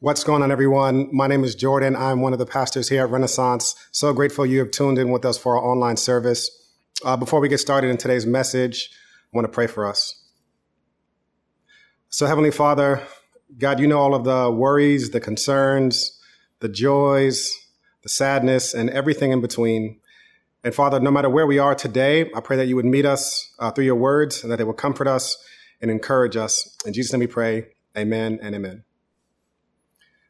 What's 0.00 0.22
going 0.22 0.44
on, 0.44 0.52
everyone? 0.52 1.08
My 1.12 1.26
name 1.26 1.42
is 1.42 1.56
Jordan. 1.56 1.96
I'm 1.96 2.20
one 2.20 2.32
of 2.32 2.38
the 2.38 2.46
pastors 2.46 2.88
here 2.88 3.02
at 3.02 3.10
Renaissance. 3.10 3.74
So 3.90 4.12
grateful 4.12 4.46
you 4.46 4.60
have 4.60 4.70
tuned 4.70 4.96
in 4.96 5.10
with 5.10 5.24
us 5.24 5.36
for 5.36 5.56
our 5.56 5.64
online 5.64 5.96
service. 5.96 6.48
Uh, 7.04 7.16
before 7.16 7.40
we 7.40 7.48
get 7.48 7.58
started 7.58 7.90
in 7.90 7.96
today's 7.96 8.24
message, 8.24 8.90
I 8.92 9.36
want 9.36 9.46
to 9.46 9.52
pray 9.52 9.66
for 9.66 9.88
us. 9.88 10.22
So, 12.10 12.26
Heavenly 12.26 12.52
Father, 12.52 13.02
God, 13.58 13.80
you 13.80 13.88
know 13.88 13.98
all 13.98 14.14
of 14.14 14.22
the 14.22 14.52
worries, 14.52 15.10
the 15.10 15.18
concerns, 15.18 16.16
the 16.60 16.68
joys, 16.68 17.52
the 18.04 18.08
sadness, 18.08 18.74
and 18.74 18.90
everything 18.90 19.32
in 19.32 19.40
between. 19.40 19.98
And 20.62 20.72
Father, 20.72 21.00
no 21.00 21.10
matter 21.10 21.28
where 21.28 21.46
we 21.46 21.58
are 21.58 21.74
today, 21.74 22.30
I 22.36 22.40
pray 22.40 22.56
that 22.56 22.66
you 22.66 22.76
would 22.76 22.84
meet 22.84 23.04
us 23.04 23.52
uh, 23.58 23.72
through 23.72 23.86
your 23.86 23.96
words 23.96 24.44
and 24.44 24.52
that 24.52 24.58
they 24.58 24.64
will 24.64 24.74
comfort 24.74 25.08
us 25.08 25.36
and 25.82 25.90
encourage 25.90 26.36
us. 26.36 26.76
In 26.86 26.92
Jesus' 26.92 27.12
name 27.12 27.18
we 27.18 27.26
pray. 27.26 27.66
Amen 27.96 28.38
and 28.40 28.54
amen. 28.54 28.84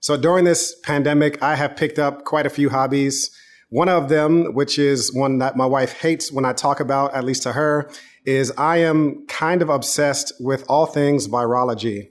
So 0.01 0.17
during 0.17 0.45
this 0.45 0.79
pandemic, 0.85 1.43
I 1.43 1.57
have 1.57 1.77
picked 1.77 1.99
up 1.99 2.25
quite 2.25 2.47
a 2.47 2.51
few 2.51 2.71
hobbies. 2.71 3.31
One 3.71 3.89
of 3.89 4.09
them, 4.09 4.55
which 4.55 4.79
is 4.79 5.13
one 5.13 5.39
that 5.39 5.57
my 5.57 5.67
wife 5.67 5.93
hates 6.01 6.31
when 6.31 6.45
I 6.45 6.53
talk 6.53 6.81
about, 6.81 7.15
at 7.15 7.25
least 7.25 7.43
to 7.43 7.53
her, 7.53 7.91
is 8.25 8.53
I 8.57 8.79
am 8.79 9.27
kind 9.27 9.61
of 9.61 9.69
obsessed 9.69 10.33
with 10.41 10.65
all 10.69 10.87
things 10.87 11.27
virology. 11.27 12.11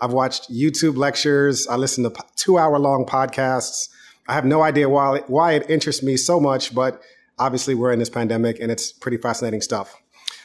I've 0.00 0.12
watched 0.12 0.50
YouTube 0.50 0.96
lectures. 0.96 1.66
I 1.68 1.76
listen 1.76 2.04
to 2.04 2.24
two 2.36 2.58
hour 2.58 2.78
long 2.78 3.04
podcasts. 3.04 3.88
I 4.28 4.34
have 4.34 4.44
no 4.44 4.62
idea 4.62 4.88
why, 4.88 5.20
why 5.26 5.52
it 5.52 5.70
interests 5.70 6.02
me 6.02 6.16
so 6.16 6.40
much, 6.40 6.74
but 6.74 7.00
obviously 7.38 7.74
we're 7.74 7.92
in 7.92 7.98
this 7.98 8.10
pandemic 8.10 8.58
and 8.60 8.72
it's 8.72 8.92
pretty 8.92 9.18
fascinating 9.18 9.60
stuff. 9.60 9.94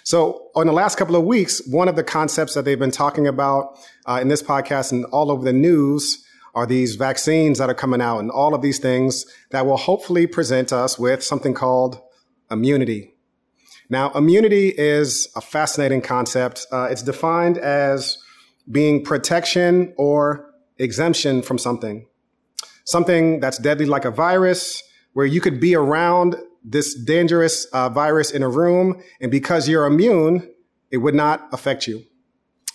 So, 0.03 0.49
on 0.55 0.65
the 0.65 0.73
last 0.73 0.97
couple 0.97 1.15
of 1.15 1.23
weeks, 1.23 1.61
one 1.67 1.87
of 1.87 1.95
the 1.95 2.03
concepts 2.03 2.55
that 2.55 2.65
they've 2.65 2.79
been 2.79 2.91
talking 2.91 3.27
about 3.27 3.77
uh, 4.07 4.19
in 4.21 4.29
this 4.29 4.41
podcast 4.41 4.91
and 4.91 5.05
all 5.05 5.31
over 5.31 5.43
the 5.43 5.53
news 5.53 6.25
are 6.53 6.65
these 6.65 6.95
vaccines 6.95 7.57
that 7.57 7.69
are 7.69 7.73
coming 7.75 8.01
out 8.01 8.19
and 8.19 8.29
all 8.29 8.53
of 8.53 8.61
these 8.61 8.79
things 8.79 9.25
that 9.51 9.65
will 9.65 9.77
hopefully 9.77 10.27
present 10.27 10.73
us 10.73 10.99
with 10.99 11.23
something 11.23 11.53
called 11.53 11.99
immunity. 12.49 13.13
Now, 13.89 14.11
immunity 14.11 14.69
is 14.69 15.29
a 15.35 15.41
fascinating 15.41 16.01
concept. 16.01 16.65
Uh, 16.71 16.87
it's 16.89 17.03
defined 17.03 17.57
as 17.57 18.17
being 18.69 19.03
protection 19.03 19.93
or 19.97 20.49
exemption 20.77 21.41
from 21.41 21.57
something. 21.57 22.07
Something 22.85 23.39
that's 23.39 23.57
deadly 23.57 23.85
like 23.85 24.05
a 24.05 24.11
virus, 24.11 24.81
where 25.13 25.25
you 25.25 25.41
could 25.41 25.59
be 25.59 25.75
around 25.75 26.35
this 26.63 26.95
dangerous 26.95 27.65
uh, 27.73 27.89
virus 27.89 28.31
in 28.31 28.43
a 28.43 28.49
room, 28.49 29.01
and 29.19 29.29
because 29.29 29.67
you're 29.67 29.85
immune, 29.85 30.49
it 30.89 30.97
would 30.97 31.15
not 31.15 31.47
affect 31.51 31.87
you. 31.87 32.03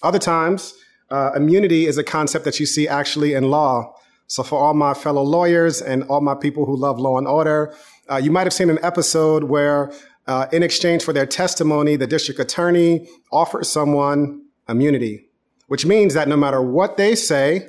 Other 0.03 0.19
times, 0.19 0.75
uh, 1.11 1.33
immunity 1.37 1.87
is 1.87 1.99
a 1.99 2.05
concept 2.05 2.45
that 2.45 2.59
you 2.59 2.67
see 2.67 2.89
actually 2.89 3.35
in 3.35 3.51
law. 3.51 3.95
So, 4.27 4.43
for 4.43 4.59
all 4.59 4.75
my 4.75 4.93
fellow 4.95 5.23
lawyers 5.23 5.81
and 5.81 6.03
all 6.05 6.21
my 6.21 6.35
people 6.35 6.67
who 6.67 6.77
love 6.77 6.99
law 6.99 7.17
and 7.17 7.29
order, 7.29 7.75
uh, 8.11 8.17
you 8.17 8.31
might 8.31 8.45
have 8.45 8.53
seen 8.53 8.71
an 8.71 8.81
episode 8.83 9.45
where, 9.45 9.93
uh, 10.27 10.47
in 10.53 10.63
exchange 10.63 11.05
for 11.05 11.13
their 11.13 11.27
testimony, 11.27 11.95
the 11.95 12.09
district 12.09 12.41
attorney 12.41 13.09
offers 13.31 13.69
someone 13.69 14.43
immunity, 14.69 15.29
which 15.69 15.87
means 15.87 16.15
that 16.15 16.27
no 16.27 16.37
matter 16.37 16.61
what 16.61 16.97
they 16.97 17.15
say, 17.15 17.69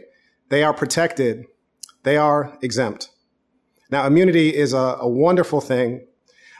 they 0.49 0.63
are 0.63 0.73
protected, 0.73 1.45
they 2.03 2.17
are 2.17 2.57
exempt. 2.61 3.09
Now, 3.91 4.07
immunity 4.07 4.55
is 4.55 4.73
a, 4.73 4.97
a 4.99 5.07
wonderful 5.07 5.61
thing, 5.61 6.07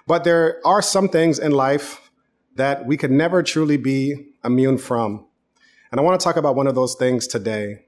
but 0.05 0.23
there 0.23 0.61
are 0.65 0.81
some 0.81 1.09
things 1.09 1.39
in 1.39 1.51
life 1.51 2.11
that 2.55 2.85
we 2.85 2.97
could 2.97 3.11
never 3.11 3.41
truly 3.41 3.77
be 3.77 4.27
immune 4.43 4.77
from. 4.77 5.25
And 5.91 5.99
I 5.99 6.03
want 6.03 6.19
to 6.19 6.23
talk 6.23 6.35
about 6.35 6.55
one 6.55 6.67
of 6.67 6.75
those 6.75 6.95
things 6.95 7.27
today. 7.27 7.79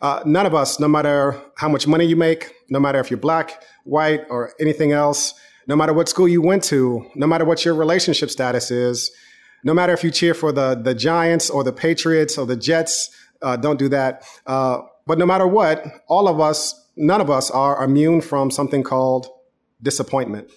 Uh, 0.00 0.22
none 0.26 0.46
of 0.46 0.54
us, 0.54 0.80
no 0.80 0.88
matter 0.88 1.40
how 1.56 1.68
much 1.68 1.86
money 1.86 2.04
you 2.04 2.16
make, 2.16 2.52
no 2.68 2.80
matter 2.80 2.98
if 2.98 3.10
you're 3.10 3.18
black, 3.18 3.62
white, 3.84 4.22
or 4.28 4.52
anything 4.60 4.92
else, 4.92 5.34
no 5.68 5.76
matter 5.76 5.92
what 5.92 6.08
school 6.08 6.26
you 6.26 6.42
went 6.42 6.64
to, 6.64 7.06
no 7.14 7.26
matter 7.26 7.44
what 7.44 7.64
your 7.64 7.74
relationship 7.74 8.30
status 8.30 8.70
is, 8.70 9.12
no 9.64 9.72
matter 9.72 9.92
if 9.92 10.02
you 10.02 10.10
cheer 10.10 10.34
for 10.34 10.50
the, 10.50 10.74
the 10.74 10.94
Giants 10.94 11.48
or 11.48 11.62
the 11.62 11.72
Patriots 11.72 12.36
or 12.36 12.46
the 12.46 12.56
Jets, 12.56 13.10
uh, 13.42 13.56
don't 13.56 13.78
do 13.78 13.88
that. 13.90 14.24
Uh, 14.46 14.78
but 15.06 15.18
no 15.18 15.26
matter 15.26 15.46
what, 15.46 15.84
all 16.08 16.26
of 16.26 16.40
us, 16.40 16.74
none 16.96 17.20
of 17.20 17.30
us 17.30 17.50
are 17.50 17.82
immune 17.84 18.20
from 18.20 18.50
something 18.50 18.82
called 18.82 19.28
disappointment. 19.80 20.50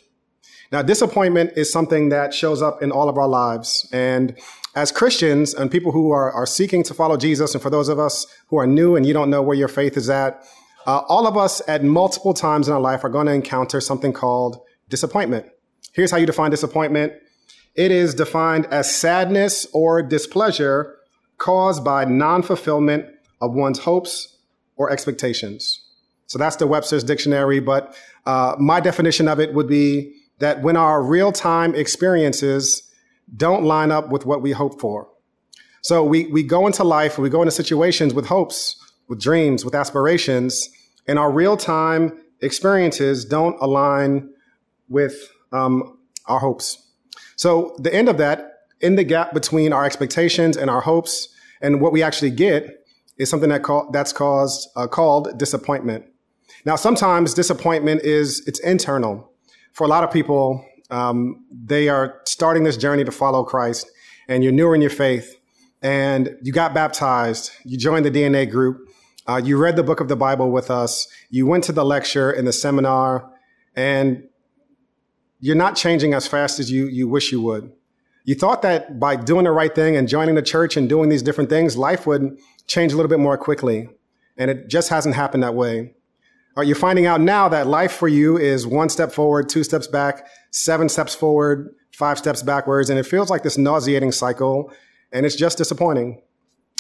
Now, 0.72 0.82
disappointment 0.82 1.54
is 1.56 1.72
something 1.72 2.10
that 2.10 2.34
shows 2.34 2.62
up 2.62 2.82
in 2.82 2.92
all 2.92 3.10
of 3.10 3.18
our 3.18 3.28
lives. 3.28 3.88
And 3.94 4.38
as 4.76 4.92
Christians 4.92 5.54
and 5.54 5.72
people 5.72 5.92
who 5.92 6.12
are, 6.12 6.32
are 6.32 6.46
seeking 6.46 6.84
to 6.84 6.94
follow 6.94 7.16
Jesus, 7.18 7.54
and 7.54 7.64
for 7.64 7.70
those 7.70 7.88
of 7.88 7.98
us 7.98 8.28
who 8.48 8.58
are 8.58 8.68
new 8.68 8.96
and 8.96 9.06
you 9.06 9.14
don't 9.14 9.30
know 9.30 9.42
where 9.42 9.56
your 9.56 9.70
faith 9.70 9.96
is 9.96 10.10
at, 10.10 10.46
uh, 10.86 11.02
all 11.08 11.26
of 11.26 11.38
us 11.38 11.62
at 11.68 11.84
multiple 11.84 12.34
times 12.34 12.68
in 12.68 12.74
our 12.74 12.80
life 12.80 13.04
are 13.04 13.10
going 13.10 13.26
to 13.26 13.34
encounter 13.34 13.80
something 13.80 14.14
called 14.14 14.62
disappointment. 14.90 15.48
Here's 15.94 16.12
how 16.12 16.18
you 16.18 16.26
define 16.26 16.52
disappointment 16.52 17.14
it 17.76 17.92
is 17.92 18.16
defined 18.16 18.68
as 18.68 18.94
sadness 18.94 19.68
or 19.74 20.02
displeasure 20.02 20.98
caused 21.38 21.84
by 21.84 22.06
non 22.06 22.42
fulfillment 22.42 23.06
of 23.42 23.54
one's 23.54 23.80
hopes 23.80 24.38
or 24.78 24.92
expectations. 24.92 25.82
So 26.28 26.40
that's 26.40 26.56
the 26.56 26.68
Webster's 26.68 27.04
dictionary, 27.04 27.60
but 27.60 27.96
uh, 28.26 28.56
my 28.60 28.80
definition 28.80 29.28
of 29.28 29.40
it 29.40 29.54
would 29.54 29.68
be 29.68 30.16
that 30.40 30.62
when 30.62 30.76
our 30.76 31.04
real 31.04 31.32
time 31.32 31.76
experiences 31.76 32.82
don't 33.36 33.64
line 33.64 33.92
up 33.92 34.10
with 34.10 34.26
what 34.26 34.42
we 34.42 34.52
hope 34.52 34.80
for. 34.80 35.08
So 35.82 36.04
we, 36.04 36.28
we 36.28 36.44
go 36.44 36.66
into 36.66 36.84
life, 36.84 37.18
we 37.18 37.30
go 37.30 37.42
into 37.42 37.52
situations 37.52 38.14
with 38.14 38.26
hopes, 38.26 38.76
with 39.08 39.22
dreams, 39.22 39.64
with 39.64 39.76
aspirations, 39.76 40.70
and 41.08 41.20
our 41.20 41.32
real 41.32 41.58
time 41.58 42.18
experiences 42.42 43.26
don't 43.26 43.56
align 43.62 44.30
with 44.90 45.32
um, 45.52 45.98
our 46.26 46.40
hopes. 46.40 46.92
So 47.36 47.76
the 47.80 47.94
end 47.94 48.10
of 48.10 48.18
that, 48.18 48.54
in 48.82 48.96
the 48.96 49.04
gap 49.04 49.34
between 49.34 49.74
our 49.74 49.86
expectations 49.86 50.58
and 50.58 50.70
our 50.70 50.82
hopes 50.82 51.30
and 51.62 51.82
what 51.82 51.92
we 51.92 52.04
actually 52.04 52.32
get, 52.32 52.86
is 53.18 53.30
something 53.30 53.50
that 53.50 53.64
call, 53.64 53.90
that's 53.92 54.12
caused 54.12 54.70
uh, 54.76 54.88
called 54.88 55.38
disappointment. 55.38 56.06
Now, 56.66 56.76
sometimes 56.76 57.34
disappointment 57.34 58.02
is 58.02 58.46
it's 58.48 58.60
internal. 58.60 59.32
For 59.74 59.86
a 59.86 59.88
lot 59.88 60.04
of 60.04 60.12
people, 60.12 60.66
um, 60.90 61.46
they 61.52 61.90
are 61.90 62.22
starting 62.26 62.64
this 62.64 62.78
journey 62.78 63.04
to 63.04 63.12
follow 63.12 63.44
Christ, 63.44 63.90
and 64.28 64.44
you're 64.44 64.54
newer 64.54 64.76
in 64.76 64.82
your 64.82 64.90
faith, 64.90 65.40
and 65.82 66.38
you 66.42 66.52
got 66.52 66.74
baptized, 66.74 67.52
you 67.64 67.78
joined 67.78 68.06
the 68.06 68.12
DNA 68.12 68.50
group, 68.50 68.90
uh, 69.28 69.42
you 69.44 69.58
read 69.58 69.76
the 69.76 69.84
book 69.84 70.00
of 70.00 70.08
the 70.08 70.16
Bible 70.16 70.52
with 70.52 70.70
us, 70.70 71.08
you 71.30 71.46
went 71.48 71.64
to 71.66 71.72
the 71.72 71.86
lecture 71.86 72.32
in 72.32 72.46
the 72.46 72.54
seminar, 72.54 73.32
and 73.76 74.24
you're 75.40 75.56
not 75.56 75.76
changing 75.76 76.14
as 76.14 76.28
fast 76.28 76.60
as 76.60 76.72
you, 76.72 76.88
you 76.88 77.08
wish 77.08 77.32
you 77.32 77.42
would. 77.42 77.72
You 78.24 78.34
thought 78.34 78.64
that 78.64 79.00
by 79.00 79.16
doing 79.16 79.46
the 79.46 79.52
right 79.52 79.74
thing 79.74 79.96
and 79.96 80.08
joining 80.08 80.36
the 80.36 80.42
church 80.42 80.78
and 80.78 80.90
doing 80.90 81.10
these 81.10 81.22
different 81.22 81.50
things, 81.50 81.78
life 81.78 82.08
would 82.08 82.40
change 82.66 82.92
a 82.92 82.96
little 82.96 83.10
bit 83.10 83.20
more 83.20 83.38
quickly. 83.38 83.88
And 84.38 84.50
it 84.50 84.68
just 84.68 84.90
hasn't 84.90 85.16
happened 85.16 85.44
that 85.44 85.54
way. 85.54 85.94
Uh, 86.56 86.62
Are 86.62 86.64
you 86.64 86.76
finding 86.76 87.06
out 87.06 87.22
now 87.22 87.50
that 87.50 87.68
life 87.68 87.92
for 87.92 88.08
you 88.08 88.38
is 88.38 88.66
one 88.66 88.90
step 88.90 89.12
forward, 89.12 89.50
two 89.50 89.64
steps 89.64 89.88
back, 89.88 90.28
seven 90.52 90.90
steps 90.90 91.14
forward, 91.14 91.76
five 91.94 92.18
steps 92.18 92.44
backwards, 92.44 92.90
and 92.90 93.00
it 93.00 93.06
feels 93.06 93.30
like 93.30 93.44
this 93.44 93.58
nauseating 93.58 94.12
cycle, 94.12 94.72
and 95.12 95.26
it's 95.26 95.36
just 95.36 95.58
disappointing. 95.58 96.22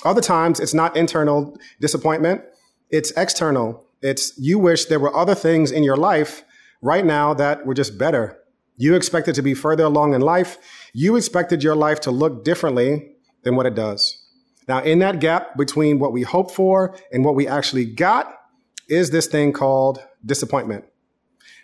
Other 0.03 0.21
times, 0.21 0.59
it's 0.59 0.73
not 0.73 0.95
internal 0.95 1.57
disappointment, 1.79 2.41
it's 2.89 3.11
external. 3.11 3.83
It's 4.01 4.37
you 4.37 4.59
wish 4.59 4.85
there 4.85 4.99
were 4.99 5.15
other 5.15 5.33
things 5.33 5.71
in 5.71 5.83
your 5.83 5.97
life 5.97 6.43
right 6.81 7.03
now 7.05 7.33
that 7.33 7.65
were 7.65 7.73
just 7.73 7.97
better. 7.97 8.37
You 8.77 8.93
expected 8.93 9.33
to 9.35 9.41
be 9.41 9.55
further 9.55 9.85
along 9.85 10.13
in 10.13 10.21
life. 10.21 10.57
You 10.93 11.15
expected 11.15 11.63
your 11.63 11.75
life 11.75 11.99
to 12.01 12.11
look 12.11 12.43
differently 12.43 13.15
than 13.43 13.55
what 13.55 13.65
it 13.65 13.73
does. 13.73 14.21
Now, 14.67 14.83
in 14.83 14.99
that 14.99 15.19
gap 15.19 15.57
between 15.57 15.97
what 15.97 16.11
we 16.11 16.21
hoped 16.21 16.51
for 16.51 16.95
and 17.11 17.25
what 17.25 17.35
we 17.35 17.47
actually 17.47 17.85
got, 17.85 18.31
is 18.87 19.09
this 19.11 19.27
thing 19.27 19.53
called 19.53 19.99
disappointment. 20.25 20.85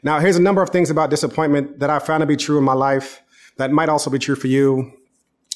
Now, 0.04 0.19
here's 0.19 0.36
a 0.36 0.42
number 0.42 0.62
of 0.62 0.69
things 0.69 0.90
about 0.90 1.10
disappointment 1.10 1.80
that 1.80 1.90
I 1.90 2.00
found 2.00 2.22
to 2.22 2.28
be 2.28 2.38
true 2.38 2.57
in 2.57 2.63
my 2.63 2.74
life 2.74 3.22
that 3.57 3.72
might 3.72 3.90
also 3.90 4.10
be 4.10 4.19
true 4.19 4.36
for 4.36 4.48
you. 4.48 4.92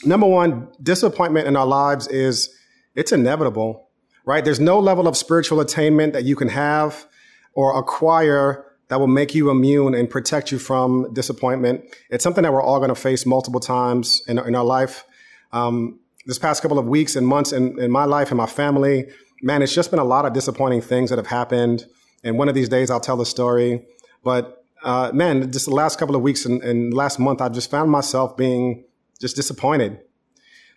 Number 0.05 0.27
one, 0.27 0.67
disappointment 0.81 1.47
in 1.47 1.55
our 1.55 1.65
lives 1.65 2.07
is 2.07 2.55
it's 2.95 3.11
inevitable, 3.11 3.89
right? 4.25 4.43
There's 4.45 4.59
no 4.59 4.79
level 4.79 5.07
of 5.07 5.17
spiritual 5.17 5.59
attainment 5.59 6.13
that 6.13 6.23
you 6.23 6.35
can 6.35 6.49
have 6.49 7.05
or 7.53 7.77
acquire 7.79 8.65
that 8.89 8.99
will 8.99 9.07
make 9.07 9.33
you 9.33 9.49
immune 9.49 9.95
and 9.95 10.09
protect 10.09 10.51
you 10.51 10.59
from 10.59 11.11
disappointment. 11.13 11.83
It's 12.11 12.23
something 12.23 12.43
that 12.43 12.53
we're 12.53 12.61
all 12.61 12.77
going 12.77 12.89
to 12.89 12.95
face 12.95 13.25
multiple 13.25 13.59
times 13.59 14.21
in, 14.27 14.37
in 14.37 14.55
our 14.55 14.63
life. 14.63 15.05
Um, 15.51 15.99
this 16.27 16.37
past 16.37 16.61
couple 16.61 16.77
of 16.77 16.85
weeks 16.85 17.15
and 17.15 17.25
months 17.25 17.51
in, 17.51 17.79
in 17.79 17.89
my 17.89 18.05
life 18.05 18.29
and 18.29 18.37
my 18.37 18.45
family, 18.45 19.07
man, 19.45 19.61
it's 19.61 19.73
just 19.73 19.91
been 19.91 19.99
a 19.99 20.03
lot 20.15 20.25
of 20.25 20.33
disappointing 20.33 20.81
things 20.81 21.09
that 21.11 21.17
have 21.17 21.27
happened. 21.27 21.85
And 22.23 22.37
one 22.37 22.49
of 22.49 22.55
these 22.55 22.67
days 22.67 22.89
I'll 22.89 22.99
tell 22.99 23.15
the 23.15 23.25
story. 23.25 23.85
But 24.23 24.65
uh, 24.83 25.11
man, 25.13 25.51
just 25.51 25.67
the 25.67 25.75
last 25.75 25.99
couple 25.99 26.15
of 26.15 26.21
weeks 26.21 26.45
and, 26.45 26.61
and 26.63 26.93
last 26.93 27.19
month, 27.19 27.41
I've 27.41 27.53
just 27.53 27.69
found 27.69 27.91
myself 27.91 28.35
being 28.35 28.83
just 29.21 29.35
disappointed. 29.35 29.99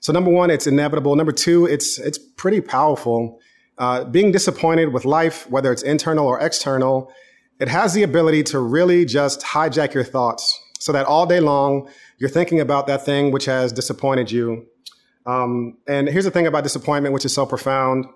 So 0.01 0.13
number 0.13 0.31
one, 0.31 0.51
it's 0.51 0.67
inevitable. 0.67 1.17
Number 1.17 1.33
two, 1.33 1.67
it's 1.67 1.99
it's 1.99 2.19
pretty 2.19 2.61
powerful. 2.61 3.41
uh, 3.79 4.05
being 4.05 4.33
disappointed 4.33 4.93
with 4.93 5.05
life, 5.05 5.49
whether 5.51 5.73
it's 5.73 5.83
internal 5.83 6.27
or 6.27 6.41
external, 6.41 7.13
it 7.61 7.69
has 7.69 7.95
the 7.95 8.03
ability 8.03 8.43
to 8.45 8.59
really 8.59 9.05
just 9.05 9.41
hijack 9.43 9.95
your 9.95 10.05
thoughts 10.05 10.59
so 10.79 10.93
that 10.93 11.07
all 11.07 11.27
day 11.27 11.41
long 11.41 11.89
you're 12.19 12.31
thinking 12.31 12.61
about 12.61 12.87
that 12.87 13.05
thing 13.05 13.31
which 13.31 13.47
has 13.47 13.73
disappointed 13.73 14.31
you. 14.31 14.67
Um, 15.27 15.77
and 15.87 16.09
here's 16.09 16.25
the 16.25 16.31
thing 16.31 16.47
about 16.47 16.65
disappointment, 16.65 17.13
which 17.13 17.25
is 17.25 17.35
so 17.35 17.47
profound. 17.47 18.07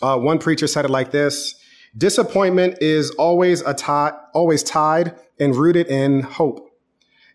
Uh, 0.00 0.18
one 0.18 0.38
preacher 0.38 0.66
said 0.66 0.84
it 0.84 0.90
like 0.90 1.10
this 1.10 1.54
Disappointment 1.96 2.78
is 2.80 3.10
always 3.12 3.60
a 3.62 3.74
tie, 3.74 4.12
always 4.32 4.62
tied 4.62 5.14
and 5.38 5.54
rooted 5.54 5.88
in 5.88 6.22
hope. 6.22 6.70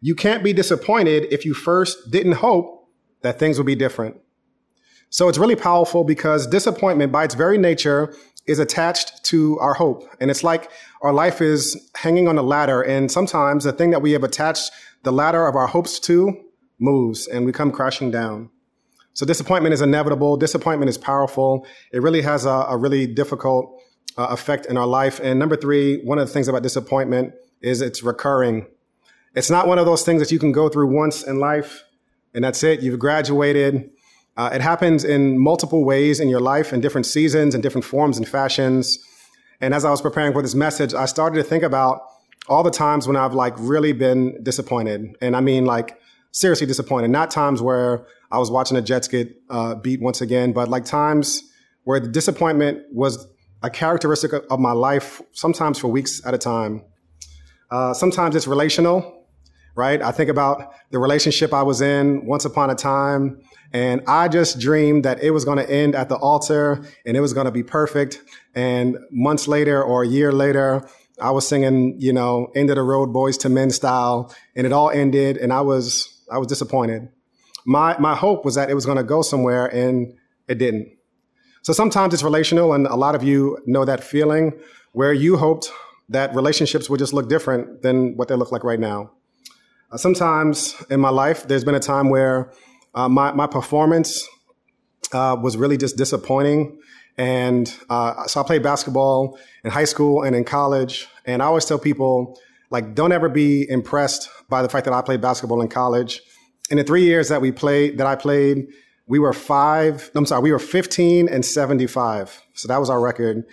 You 0.02 0.16
can't 0.16 0.44
be 0.44 0.54
disappointed 0.54 1.28
if 1.32 1.46
you 1.46 1.54
first 1.54 2.10
didn't 2.10 2.34
hope 2.34 2.90
that 3.22 3.38
things 3.38 3.58
would 3.58 3.68
be 3.68 3.76
different. 3.76 4.18
So 5.10 5.30
it's 5.30 5.38
really 5.38 5.56
powerful 5.56 6.04
because 6.04 6.48
disappointment 6.48 7.12
by 7.12 7.24
its 7.24 7.36
very 7.36 7.58
nature 7.58 8.14
is 8.48 8.60
attached 8.60 9.24
to 9.26 9.60
our 9.60 9.74
hope. 9.74 10.04
And 10.20 10.32
it's 10.32 10.44
like 10.44 10.72
our 11.02 11.14
life 11.14 11.42
is 11.42 11.92
hanging 11.96 12.28
on 12.28 12.38
a 12.38 12.42
ladder. 12.42 12.82
And 12.82 13.12
sometimes 13.12 13.64
the 13.64 13.74
thing 13.74 13.92
that 13.92 14.02
we 14.02 14.14
have 14.14 14.24
attached 14.24 14.72
the 15.04 15.12
ladder 15.12 15.48
of 15.48 15.56
our 15.56 15.68
hopes 15.68 16.00
to 16.02 16.36
moves 16.80 17.28
and 17.28 17.46
we 17.46 17.52
come 17.52 17.72
crashing 17.72 18.12
down. 18.12 18.50
So 19.18 19.26
disappointment 19.26 19.74
is 19.74 19.82
inevitable. 19.82 20.38
Disappointment 20.38 20.90
is 20.90 20.98
powerful. 21.00 21.66
It 21.92 22.04
really 22.04 22.22
has 22.22 22.46
a, 22.46 22.68
a 22.70 22.78
really 22.78 23.08
difficult 23.08 23.82
uh, 24.16 24.28
effect 24.30 24.68
in 24.68 24.78
our 24.78 24.86
life. 24.86 25.20
And 25.24 25.40
number 25.40 25.56
three, 25.56 26.04
one 26.04 26.20
of 26.20 26.28
the 26.28 26.32
things 26.32 26.48
about 26.48 26.62
disappointment 26.62 27.34
is 27.60 27.82
it's 27.82 28.04
recurring. 28.04 28.68
It's 29.34 29.50
not 29.50 29.68
one 29.68 29.80
of 29.80 29.88
those 29.88 30.04
things 30.04 30.22
that 30.22 30.32
you 30.32 30.38
can 30.38 30.52
go 30.52 30.70
through 30.70 30.94
once 30.96 31.24
in 31.24 31.40
life 31.40 31.84
and 32.36 32.44
that's 32.44 32.62
it. 32.62 32.82
You've 32.82 33.00
graduated. 33.00 33.90
Uh, 34.38 34.52
it 34.54 34.62
happens 34.62 35.04
in 35.04 35.40
multiple 35.40 35.84
ways 35.84 36.20
in 36.20 36.30
your 36.30 36.40
life, 36.40 36.72
in 36.72 36.80
different 36.80 37.08
seasons, 37.08 37.56
in 37.56 37.62
different 37.62 37.86
forms 37.86 38.20
and 38.20 38.28
fashions. 38.28 39.00
And 39.62 39.74
as 39.74 39.84
I 39.84 39.90
was 39.90 40.00
preparing 40.00 40.32
for 40.32 40.44
this 40.44 40.54
message, 40.54 40.94
I 40.94 41.08
started 41.08 41.38
to 41.38 41.44
think 41.44 41.64
about 41.64 42.02
all 42.48 42.62
the 42.62 42.70
times 42.70 43.08
when 43.08 43.16
I've 43.16 43.34
like 43.34 43.56
really 43.58 43.94
been 43.94 44.44
disappointed. 44.44 45.18
And 45.24 45.36
I 45.36 45.42
mean 45.42 45.66
like 45.66 46.00
seriously 46.30 46.68
disappointed. 46.68 47.10
Not 47.10 47.32
times 47.32 47.64
where 47.64 48.06
I 48.32 48.38
was 48.38 48.52
watching 48.52 48.76
the 48.76 48.82
Jets 48.82 49.08
get 49.08 49.36
uh, 49.50 49.76
beat 49.76 50.02
once 50.02 50.22
again, 50.22 50.54
but 50.54 50.68
like 50.68 50.86
times 50.86 51.44
where 51.84 52.00
the 52.00 52.08
disappointment 52.08 52.84
was 52.92 53.28
a 53.64 53.70
characteristic 53.70 54.34
of 54.34 54.60
my 54.60 54.74
life, 54.74 55.22
sometimes 55.32 55.80
for 55.80 55.88
weeks 55.88 56.22
at 56.26 56.34
a 56.34 56.38
time. 56.38 56.84
Uh, 57.72 57.94
sometimes 57.94 58.36
it's 58.36 58.48
relational, 58.48 59.26
right? 59.76 60.02
I 60.02 60.12
think 60.12 60.30
about 60.30 60.74
the 60.92 61.00
relationship 61.00 61.54
I 61.54 61.64
was 61.64 61.82
in 61.82 62.26
once 62.26 62.46
upon 62.46 62.70
a 62.70 62.76
time, 62.76 63.42
and 63.74 64.02
I 64.08 64.28
just 64.28 64.60
dreamed 64.60 65.06
that 65.06 65.22
it 65.22 65.32
was 65.32 65.44
going 65.44 65.58
to 65.58 65.70
end 65.70 65.96
at 65.96 66.10
the 66.10 66.16
altar 66.16 66.84
and 67.06 67.18
it 67.18 67.20
was 67.20 67.34
going 67.34 67.46
to 67.46 67.52
be 67.52 67.64
perfect. 67.64 68.22
And 68.56 68.98
months 69.12 69.48
later 69.48 69.84
or 69.84 70.04
a 70.04 70.08
year 70.08 70.32
later, 70.32 70.88
I 71.20 71.32
was 71.32 71.48
singing, 71.48 71.96
you 72.00 72.14
know, 72.14 72.52
end 72.56 72.70
of 72.70 72.76
the 72.76 72.84
road 72.84 73.10
Boyz 73.10 73.44
II 73.44 73.52
Men 73.52 73.72
style, 73.72 74.34
and 74.56 74.68
it 74.68 74.74
all 74.74 74.90
ended, 74.92 75.38
and 75.38 75.52
I 75.52 75.62
was 75.62 76.08
I 76.32 76.38
was 76.38 76.48
disappointed. 76.48 77.10
My 77.68 77.96
my 78.00 78.16
hope 78.16 78.46
was 78.46 78.56
that 78.56 78.70
it 78.70 78.74
was 78.74 78.86
going 78.86 78.98
to 78.98 79.04
go 79.04 79.22
somewhere, 79.22 79.68
and 79.68 80.14
it 80.48 80.58
didn't. 80.58 80.88
So 81.62 81.74
sometimes 81.74 82.14
it's 82.14 82.24
relational, 82.24 82.74
and 82.74 82.88
a 82.88 82.96
lot 82.96 83.14
of 83.14 83.24
you 83.24 83.60
know 83.66 83.86
that 83.86 84.04
feeling 84.04 84.54
where 84.94 85.14
you 85.14 85.38
hoped 85.38 85.70
that 86.10 86.34
relationships 86.34 86.90
would 86.90 87.00
just 87.00 87.14
look 87.14 87.28
different 87.28 87.82
than 87.82 88.16
what 88.16 88.30
they 88.30 88.36
look 88.36 88.52
like 88.52 88.64
right 88.64 88.80
now. 88.80 89.12
Uh, 89.92 89.98
sometimes 89.98 90.76
in 90.90 91.00
my 91.00 91.10
life, 91.10 91.48
there's 91.48 91.66
been 91.66 91.76
a 91.76 91.80
time 91.80 92.10
where 92.10 92.52
uh, 92.96 93.10
my 93.10 93.34
my 93.34 93.46
performance 93.46 94.28
uh, 95.14 95.36
was 95.42 95.58
really 95.58 95.78
just 95.78 95.98
disappointing. 95.98 96.80
And 97.18 97.74
uh, 97.90 98.28
so 98.28 98.42
I 98.42 98.44
played 98.44 98.64
basketball 98.64 99.40
in 99.64 99.72
high 99.72 99.86
school 99.86 100.24
and 100.24 100.36
in 100.36 100.44
college. 100.44 101.08
And 101.26 101.42
I 101.42 101.46
always 101.46 101.66
tell 101.66 101.80
people, 101.80 102.40
like, 102.70 102.94
don't 102.94 103.12
ever 103.12 103.28
be 103.28 103.68
impressed 103.70 104.30
by 104.50 104.62
the 104.62 104.70
fact 104.70 104.86
that 104.86 104.94
I 104.94 105.02
played 105.02 105.22
basketball 105.22 105.62
in 105.62 105.68
college. 105.68 106.22
In 106.70 106.78
the 106.78 106.84
three 106.84 107.04
years 107.04 107.30
that 107.30 107.42
we 107.42 107.52
played, 107.52 107.98
that 107.98 108.08
I 108.08 108.16
played, 108.16 108.68
we 109.08 109.20
were 109.20 109.34
five, 109.34 110.12
I'm 110.16 110.26
sorry, 110.26 110.42
we 110.42 110.52
were 110.52 110.60
15 110.60 111.30
and 111.30 111.46
75. 111.46 112.42
So 112.54 112.68
that 112.68 112.78
was 112.78 112.90
our 112.90 113.00
record. 113.00 113.46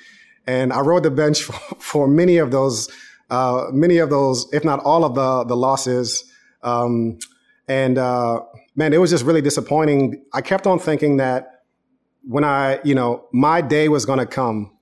And 0.46 0.72
I 0.72 0.80
rode 0.80 1.04
the 1.04 1.10
bench 1.10 1.42
for, 1.44 1.52
for 1.78 2.08
many 2.08 2.38
of 2.38 2.50
those, 2.50 2.90
uh, 3.30 3.66
many 3.72 3.98
of 3.98 4.10
those, 4.10 4.46
if 4.52 4.64
not 4.64 4.80
all 4.80 5.04
of 5.04 5.14
the, 5.14 5.44
the 5.44 5.56
losses. 5.56 6.24
Um, 6.62 7.18
and, 7.68 7.98
uh, 7.98 8.40
man, 8.76 8.92
it 8.92 8.98
was 8.98 9.10
just 9.10 9.24
really 9.24 9.40
disappointing. 9.40 10.24
I 10.32 10.40
kept 10.40 10.66
on 10.66 10.78
thinking 10.78 11.18
that 11.18 11.62
when 12.26 12.44
I, 12.44 12.80
you 12.84 12.94
know, 12.94 13.26
my 13.32 13.60
day 13.60 13.88
was 13.88 14.04
going 14.04 14.18
to 14.18 14.26
come 14.26 14.72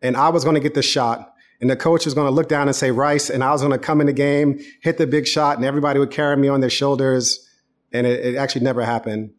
and 0.00 0.16
I 0.16 0.30
was 0.30 0.44
going 0.44 0.54
to 0.54 0.60
get 0.60 0.74
the 0.74 0.82
shot 0.82 1.34
and 1.60 1.70
the 1.70 1.76
coach 1.76 2.04
was 2.04 2.14
going 2.14 2.26
to 2.26 2.32
look 2.32 2.48
down 2.48 2.68
and 2.68 2.74
say 2.74 2.90
Rice 2.90 3.30
and 3.30 3.44
I 3.44 3.52
was 3.52 3.60
going 3.60 3.72
to 3.72 3.78
come 3.78 4.00
in 4.00 4.06
the 4.06 4.12
game, 4.12 4.60
hit 4.80 4.98
the 4.98 5.06
big 5.06 5.26
shot 5.26 5.56
and 5.56 5.64
everybody 5.64 5.98
would 5.98 6.10
carry 6.10 6.36
me 6.36 6.48
on 6.48 6.60
their 6.60 6.70
shoulders. 6.70 7.48
And 7.92 8.06
it, 8.06 8.24
it 8.24 8.36
actually 8.36 8.62
never 8.62 8.84
happened. 8.84 9.32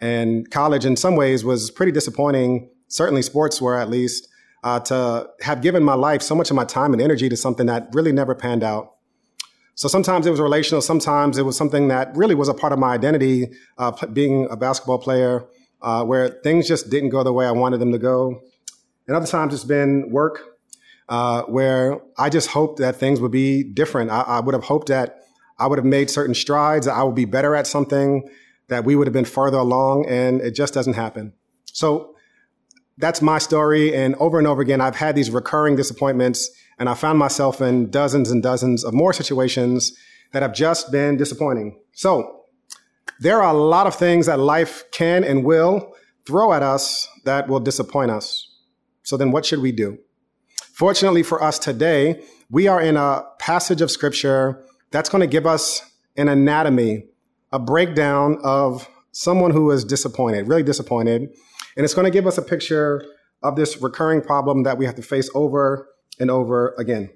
And 0.00 0.50
college 0.50 0.84
in 0.84 0.96
some 0.96 1.16
ways 1.16 1.44
was 1.44 1.70
pretty 1.70 1.92
disappointing. 1.92 2.70
Certainly 2.88 3.22
sports 3.22 3.60
were 3.60 3.78
at 3.78 3.90
least 3.90 4.28
uh, 4.64 4.80
to 4.80 5.28
have 5.42 5.62
given 5.62 5.82
my 5.82 5.94
life 5.94 6.22
so 6.22 6.34
much 6.34 6.50
of 6.50 6.56
my 6.56 6.64
time 6.64 6.92
and 6.92 7.00
energy 7.00 7.28
to 7.28 7.36
something 7.36 7.66
that 7.66 7.88
really 7.92 8.12
never 8.12 8.34
panned 8.34 8.62
out. 8.64 8.94
So 9.74 9.88
sometimes 9.88 10.26
it 10.26 10.30
was 10.30 10.40
relational. 10.40 10.82
Sometimes 10.82 11.38
it 11.38 11.44
was 11.44 11.56
something 11.56 11.88
that 11.88 12.14
really 12.14 12.34
was 12.34 12.48
a 12.48 12.54
part 12.54 12.72
of 12.72 12.78
my 12.78 12.92
identity, 12.92 13.48
uh, 13.78 13.92
being 14.08 14.46
a 14.50 14.56
basketball 14.56 14.98
player 14.98 15.46
uh, 15.80 16.04
where 16.04 16.28
things 16.28 16.68
just 16.68 16.90
didn't 16.90 17.10
go 17.10 17.22
the 17.22 17.32
way 17.32 17.46
I 17.46 17.52
wanted 17.52 17.78
them 17.78 17.92
to 17.92 17.98
go. 17.98 18.42
And 19.06 19.16
other 19.16 19.26
times 19.26 19.54
it's 19.54 19.64
been 19.64 20.10
work 20.10 20.42
uh, 21.08 21.42
where 21.42 22.00
I 22.18 22.28
just 22.28 22.48
hoped 22.48 22.78
that 22.78 22.96
things 22.96 23.20
would 23.20 23.32
be 23.32 23.64
different. 23.64 24.10
I, 24.10 24.20
I, 24.20 24.40
would 24.40 24.54
have 24.54 24.64
hoped 24.64 24.88
that 24.88 25.19
I 25.60 25.66
would 25.66 25.78
have 25.78 25.84
made 25.84 26.10
certain 26.10 26.34
strides, 26.34 26.88
I 26.88 27.02
would 27.02 27.14
be 27.14 27.26
better 27.26 27.54
at 27.54 27.66
something, 27.66 28.28
that 28.68 28.84
we 28.84 28.96
would 28.96 29.06
have 29.06 29.12
been 29.12 29.24
further 29.24 29.58
along, 29.58 30.06
and 30.06 30.40
it 30.40 30.52
just 30.52 30.72
doesn't 30.72 30.94
happen. 30.94 31.34
So 31.66 32.16
that's 32.98 33.20
my 33.20 33.38
story. 33.38 33.94
And 33.94 34.14
over 34.16 34.38
and 34.38 34.46
over 34.46 34.62
again, 34.62 34.80
I've 34.80 34.96
had 34.96 35.14
these 35.14 35.30
recurring 35.30 35.76
disappointments, 35.76 36.50
and 36.78 36.88
I 36.88 36.94
found 36.94 37.18
myself 37.18 37.60
in 37.60 37.90
dozens 37.90 38.30
and 38.30 38.42
dozens 38.42 38.84
of 38.84 38.94
more 38.94 39.12
situations 39.12 39.92
that 40.32 40.42
have 40.42 40.54
just 40.54 40.90
been 40.90 41.16
disappointing. 41.16 41.78
So 41.92 42.44
there 43.20 43.42
are 43.42 43.54
a 43.54 43.58
lot 43.58 43.86
of 43.86 43.94
things 43.94 44.26
that 44.26 44.38
life 44.38 44.84
can 44.92 45.24
and 45.24 45.44
will 45.44 45.92
throw 46.26 46.52
at 46.52 46.62
us 46.62 47.08
that 47.24 47.48
will 47.48 47.60
disappoint 47.60 48.10
us. 48.10 48.46
So 49.02 49.16
then 49.16 49.32
what 49.32 49.44
should 49.44 49.60
we 49.60 49.72
do? 49.72 49.98
Fortunately 50.72 51.22
for 51.22 51.42
us 51.42 51.58
today, 51.58 52.22
we 52.50 52.68
are 52.68 52.80
in 52.80 52.96
a 52.96 53.24
passage 53.38 53.82
of 53.82 53.90
scripture 53.90 54.64
that's 54.90 55.08
going 55.08 55.20
to 55.20 55.26
give 55.26 55.46
us 55.46 55.82
an 56.16 56.28
anatomy, 56.28 57.04
a 57.52 57.58
breakdown 57.58 58.38
of 58.42 58.88
someone 59.12 59.50
who 59.50 59.70
is 59.70 59.84
disappointed, 59.84 60.48
really 60.48 60.62
disappointed. 60.62 61.22
And 61.76 61.84
it's 61.84 61.94
going 61.94 62.04
to 62.04 62.10
give 62.10 62.26
us 62.26 62.38
a 62.38 62.42
picture 62.42 63.04
of 63.42 63.56
this 63.56 63.80
recurring 63.80 64.20
problem 64.20 64.64
that 64.64 64.78
we 64.78 64.86
have 64.86 64.96
to 64.96 65.02
face 65.02 65.30
over 65.34 65.88
and 66.18 66.30
over 66.30 66.74
again. 66.78 67.10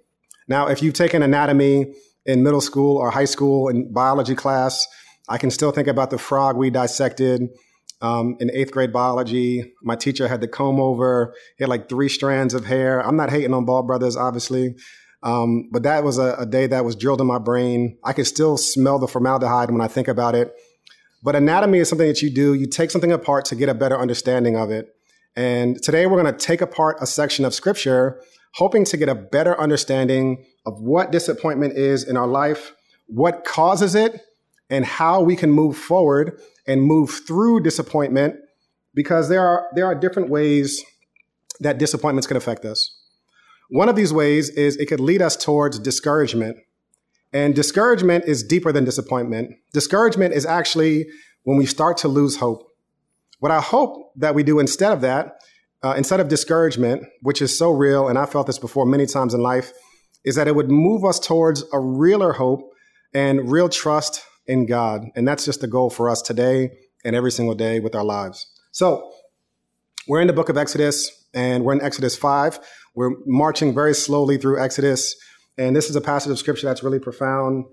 Now, 0.49 0.69
if 0.69 0.83
you've 0.83 0.95
taken 0.95 1.23
anatomy 1.23 1.95
in 2.27 2.43
middle 2.43 2.61
school 2.61 2.97
or 2.97 3.11
high 3.11 3.25
school 3.25 3.69
in 3.69 3.93
biology 3.93 4.35
class, 4.35 4.87
I 5.29 5.39
can 5.39 5.51
still 5.51 5.73
think 5.73 5.89
about 5.89 6.11
the 6.11 6.19
frog 6.19 6.57
we 6.57 6.71
dissected 6.71 7.49
um, 8.01 8.37
in 8.41 8.51
eighth 8.51 8.71
grade 8.71 8.93
biology. 8.93 9.73
My 9.83 9.97
teacher 9.97 10.29
had 10.29 10.41
the 10.41 10.49
comb 10.49 10.81
over. 10.81 11.35
He 11.57 11.65
had 11.65 11.71
like 11.71 11.89
three 11.89 12.09
strands 12.09 12.55
of 12.55 12.67
hair. 12.67 13.01
I'm 13.01 13.17
not 13.17 13.31
hating 13.31 13.55
on 13.55 13.65
Ball 13.65 13.83
Brothers, 13.83 14.17
obviously. 14.17 14.75
Um, 15.25 15.71
but 15.73 15.83
that 15.85 16.05
was 16.05 16.19
a, 16.19 16.37
a, 16.39 16.45
day 16.45 16.67
that 16.67 16.85
was 16.85 16.95
drilled 16.95 17.23
in 17.23 17.27
my 17.27 17.39
brain. 17.39 17.97
I 18.05 18.13
can 18.13 18.27
still 18.27 18.59
smell 18.59 18.99
the 18.99 19.09
formaldehyde 19.09 19.71
when 19.71 19.81
I 19.81 19.89
think 19.89 20.07
about 20.07 20.35
it. 20.35 20.55
But 21.23 21.35
anatomy 21.35 21.79
is 21.79 21.89
something 21.89 22.07
that 22.07 22.21
you 22.21 22.29
do. 22.29 22.53
You 22.53 22.67
take 22.67 22.91
something 22.91 23.11
apart 23.11 23.47
to 23.47 23.57
get 23.57 23.71
a 23.71 23.75
better 23.75 23.99
understanding 23.99 24.55
of 24.55 24.71
it. 24.71 24.95
And 25.35 25.83
today 25.83 26.07
we're 26.07 26.23
going 26.23 26.33
to 26.33 26.39
take 26.39 26.61
apart 26.61 26.99
a 27.01 27.07
section 27.07 27.47
of 27.47 27.55
scripture, 27.55 28.21
hoping 28.57 28.85
to 28.85 28.99
get 28.99 29.09
a 29.09 29.15
better 29.15 29.59
understanding 29.59 30.45
of 30.67 30.81
what 30.81 31.11
disappointment 31.11 31.73
is 31.73 32.05
in 32.05 32.19
our 32.19 32.27
life, 32.27 32.73
what 33.07 33.45
causes 33.47 33.95
it, 33.95 34.21
and 34.69 34.85
how 34.85 35.23
we 35.23 35.37
can 35.37 35.51
move 35.51 35.77
forward 35.77 36.39
and 36.67 36.83
move 36.83 37.11
through 37.27 37.61
disappointment 37.63 38.37
because 38.95 39.29
there 39.29 39.45
are 39.45 39.69
there 39.75 39.87
are 39.87 39.95
different 39.95 40.31
ways 40.31 40.85
that 41.61 41.79
disappointments 41.79 42.27
can 42.27 42.37
affect 42.37 42.65
us. 42.65 42.94
One 43.71 43.89
of 43.89 43.97
these 43.97 44.13
ways 44.13 44.51
is 44.51 44.77
it 44.77 44.87
could 44.87 45.01
lead 45.01 45.23
us 45.23 45.37
towards 45.37 45.79
discouragement. 45.79 46.57
And 47.33 47.55
discouragement 47.55 48.25
is 48.27 48.45
deeper 48.45 48.73
than 48.73 48.85
disappointment. 48.85 49.57
Discouragement 49.73 50.35
is 50.35 50.47
actually 50.47 51.07
when 51.43 51.57
we 51.57 51.67
start 51.67 51.97
to 51.99 52.09
lose 52.09 52.37
hope. 52.37 52.69
What 53.41 53.51
I 53.51 53.61
hope 53.61 54.13
that 54.17 54.35
we 54.35 54.43
do 54.43 54.59
instead 54.59 54.93
of 54.93 55.01
that, 55.01 55.41
uh, 55.83 55.95
instead 55.97 56.21
of 56.21 56.29
discouragement, 56.29 57.05
which 57.23 57.43
is 57.43 57.57
so 57.59 57.71
real, 57.71 58.09
and 58.09 58.19
I 58.19 58.27
felt 58.27 58.47
this 58.47 58.59
before 58.59 58.87
many 58.87 59.07
times 59.07 59.35
in 59.35 59.41
life, 59.41 59.73
is 60.25 60.37
that 60.37 60.49
it 60.49 60.55
would 60.55 60.71
move 60.71 61.05
us 61.05 61.19
towards 61.19 61.65
a 61.73 61.79
realer 61.79 62.33
hope 62.33 62.71
and 63.13 63.51
real 63.51 63.69
trust 63.69 64.23
in 64.47 64.67
God. 64.67 65.05
And 65.15 65.27
that's 65.27 65.45
just 65.45 65.61
the 65.61 65.67
goal 65.67 65.91
for 65.91 66.09
us 66.09 66.23
today 66.23 66.71
and 67.05 67.15
every 67.15 67.31
single 67.31 67.55
day 67.55 67.81
with 67.81 67.95
our 67.95 68.05
lives. 68.05 68.47
So 68.73 69.13
we're 70.09 70.21
in 70.21 70.27
the 70.27 70.33
book 70.33 70.49
of 70.49 70.57
Exodus, 70.57 71.11
and 71.35 71.65
we're 71.65 71.73
in 71.73 71.83
Exodus 71.83 72.17
5. 72.17 72.61
We're 72.95 73.17
marching 73.27 73.75
very 73.75 73.95
slowly 73.95 74.39
through 74.39 74.61
Exodus, 74.61 75.17
and 75.59 75.75
this 75.75 75.91
is 75.91 75.97
a 75.97 76.01
passage 76.01 76.31
of 76.31 76.39
scripture 76.39 76.67
that's 76.67 76.83
really 76.83 77.01
profound. 77.01 77.65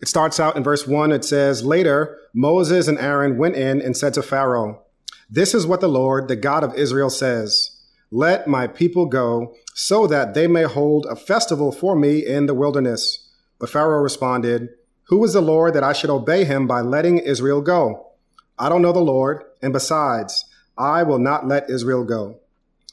It 0.00 0.08
starts 0.08 0.38
out 0.38 0.56
in 0.56 0.62
verse 0.62 0.86
1. 0.86 1.12
It 1.12 1.24
says, 1.24 1.64
Later, 1.64 2.18
Moses 2.34 2.88
and 2.88 2.98
Aaron 2.98 3.38
went 3.38 3.56
in 3.56 3.80
and 3.80 3.96
said 3.96 4.14
to 4.14 4.22
Pharaoh, 4.22 4.82
This 5.30 5.54
is 5.54 5.66
what 5.66 5.80
the 5.80 5.88
Lord, 5.88 6.28
the 6.28 6.36
God 6.36 6.64
of 6.64 6.74
Israel, 6.74 7.08
says 7.08 7.80
Let 8.10 8.46
my 8.46 8.66
people 8.66 9.06
go, 9.06 9.54
so 9.74 10.06
that 10.06 10.34
they 10.34 10.46
may 10.46 10.64
hold 10.64 11.06
a 11.08 11.16
festival 11.16 11.72
for 11.72 11.96
me 11.96 12.24
in 12.26 12.46
the 12.46 12.54
wilderness. 12.54 13.30
But 13.58 13.70
Pharaoh 13.70 14.02
responded, 14.02 14.68
Who 15.04 15.24
is 15.24 15.32
the 15.32 15.40
Lord 15.40 15.72
that 15.74 15.84
I 15.84 15.92
should 15.92 16.10
obey 16.10 16.44
him 16.44 16.66
by 16.66 16.80
letting 16.80 17.18
Israel 17.18 17.62
go? 17.62 18.12
I 18.58 18.68
don't 18.68 18.82
know 18.82 18.92
the 18.92 19.00
Lord, 19.00 19.44
and 19.62 19.72
besides, 19.72 20.44
I 20.76 21.04
will 21.04 21.18
not 21.18 21.48
let 21.48 21.70
Israel 21.70 22.04
go. 22.04 22.40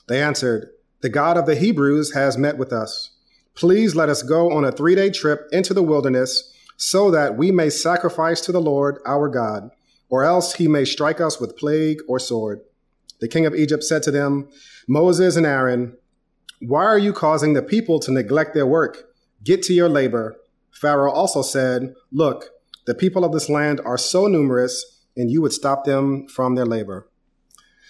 They 0.07 0.21
answered, 0.21 0.69
The 1.01 1.09
God 1.09 1.37
of 1.37 1.45
the 1.45 1.55
Hebrews 1.55 2.13
has 2.13 2.37
met 2.37 2.57
with 2.57 2.73
us. 2.73 3.11
Please 3.55 3.95
let 3.95 4.09
us 4.09 4.21
go 4.23 4.51
on 4.51 4.65
a 4.65 4.71
three 4.71 4.95
day 4.95 5.09
trip 5.09 5.47
into 5.51 5.73
the 5.73 5.83
wilderness 5.83 6.53
so 6.77 7.11
that 7.11 7.37
we 7.37 7.51
may 7.51 7.69
sacrifice 7.69 8.41
to 8.41 8.51
the 8.51 8.61
Lord 8.61 8.99
our 9.05 9.27
God, 9.27 9.69
or 10.09 10.23
else 10.23 10.53
he 10.53 10.67
may 10.67 10.85
strike 10.85 11.19
us 11.19 11.39
with 11.39 11.57
plague 11.57 11.99
or 12.07 12.19
sword. 12.19 12.61
The 13.19 13.27
king 13.27 13.45
of 13.45 13.55
Egypt 13.55 13.83
said 13.83 14.03
to 14.03 14.11
them, 14.11 14.49
Moses 14.87 15.35
and 15.35 15.45
Aaron, 15.45 15.97
why 16.61 16.83
are 16.83 16.99
you 16.99 17.13
causing 17.13 17.53
the 17.53 17.61
people 17.61 17.99
to 18.01 18.11
neglect 18.11 18.53
their 18.53 18.65
work? 18.65 19.05
Get 19.43 19.63
to 19.63 19.73
your 19.73 19.89
labor. 19.89 20.35
Pharaoh 20.71 21.11
also 21.11 21.41
said, 21.41 21.93
Look, 22.11 22.49
the 22.85 22.95
people 22.95 23.23
of 23.23 23.31
this 23.31 23.49
land 23.49 23.79
are 23.85 23.97
so 23.97 24.27
numerous, 24.27 25.01
and 25.15 25.31
you 25.31 25.41
would 25.41 25.53
stop 25.53 25.85
them 25.85 26.27
from 26.27 26.55
their 26.55 26.65
labor. 26.65 27.07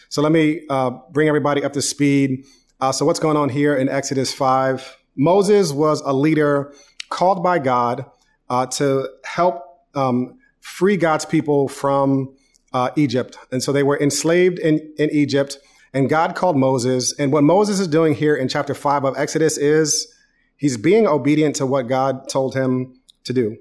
So 0.09 0.21
let 0.21 0.31
me 0.31 0.61
uh, 0.69 0.91
bring 1.11 1.27
everybody 1.27 1.63
up 1.63 1.73
to 1.73 1.81
speed. 1.81 2.45
Uh, 2.81 2.91
so, 2.93 3.05
what's 3.05 3.19
going 3.19 3.35
on 3.35 3.49
here 3.49 3.75
in 3.75 3.89
Exodus 3.89 4.33
5? 4.33 4.97
Moses 5.17 5.73
was 5.73 6.01
a 6.01 6.13
leader 6.13 6.73
called 7.09 7.43
by 7.43 7.59
God 7.59 8.05
uh, 8.49 8.65
to 8.67 9.09
help 9.25 9.63
um, 9.95 10.37
free 10.61 10.95
God's 10.95 11.25
people 11.25 11.67
from 11.67 12.33
uh, 12.71 12.91
Egypt. 12.95 13.37
And 13.51 13.61
so 13.61 13.71
they 13.71 13.83
were 13.83 13.99
enslaved 13.99 14.59
in, 14.59 14.93
in 14.97 15.09
Egypt. 15.11 15.57
And 15.93 16.07
God 16.07 16.35
called 16.35 16.55
Moses. 16.55 17.13
And 17.19 17.33
what 17.33 17.43
Moses 17.43 17.79
is 17.79 17.87
doing 17.87 18.13
here 18.13 18.35
in 18.35 18.47
chapter 18.47 18.73
5 18.73 19.05
of 19.05 19.17
Exodus 19.17 19.57
is 19.57 20.13
he's 20.55 20.77
being 20.77 21.07
obedient 21.07 21.55
to 21.57 21.65
what 21.65 21.87
God 21.87 22.29
told 22.29 22.55
him 22.55 22.99
to 23.23 23.33
do. 23.33 23.57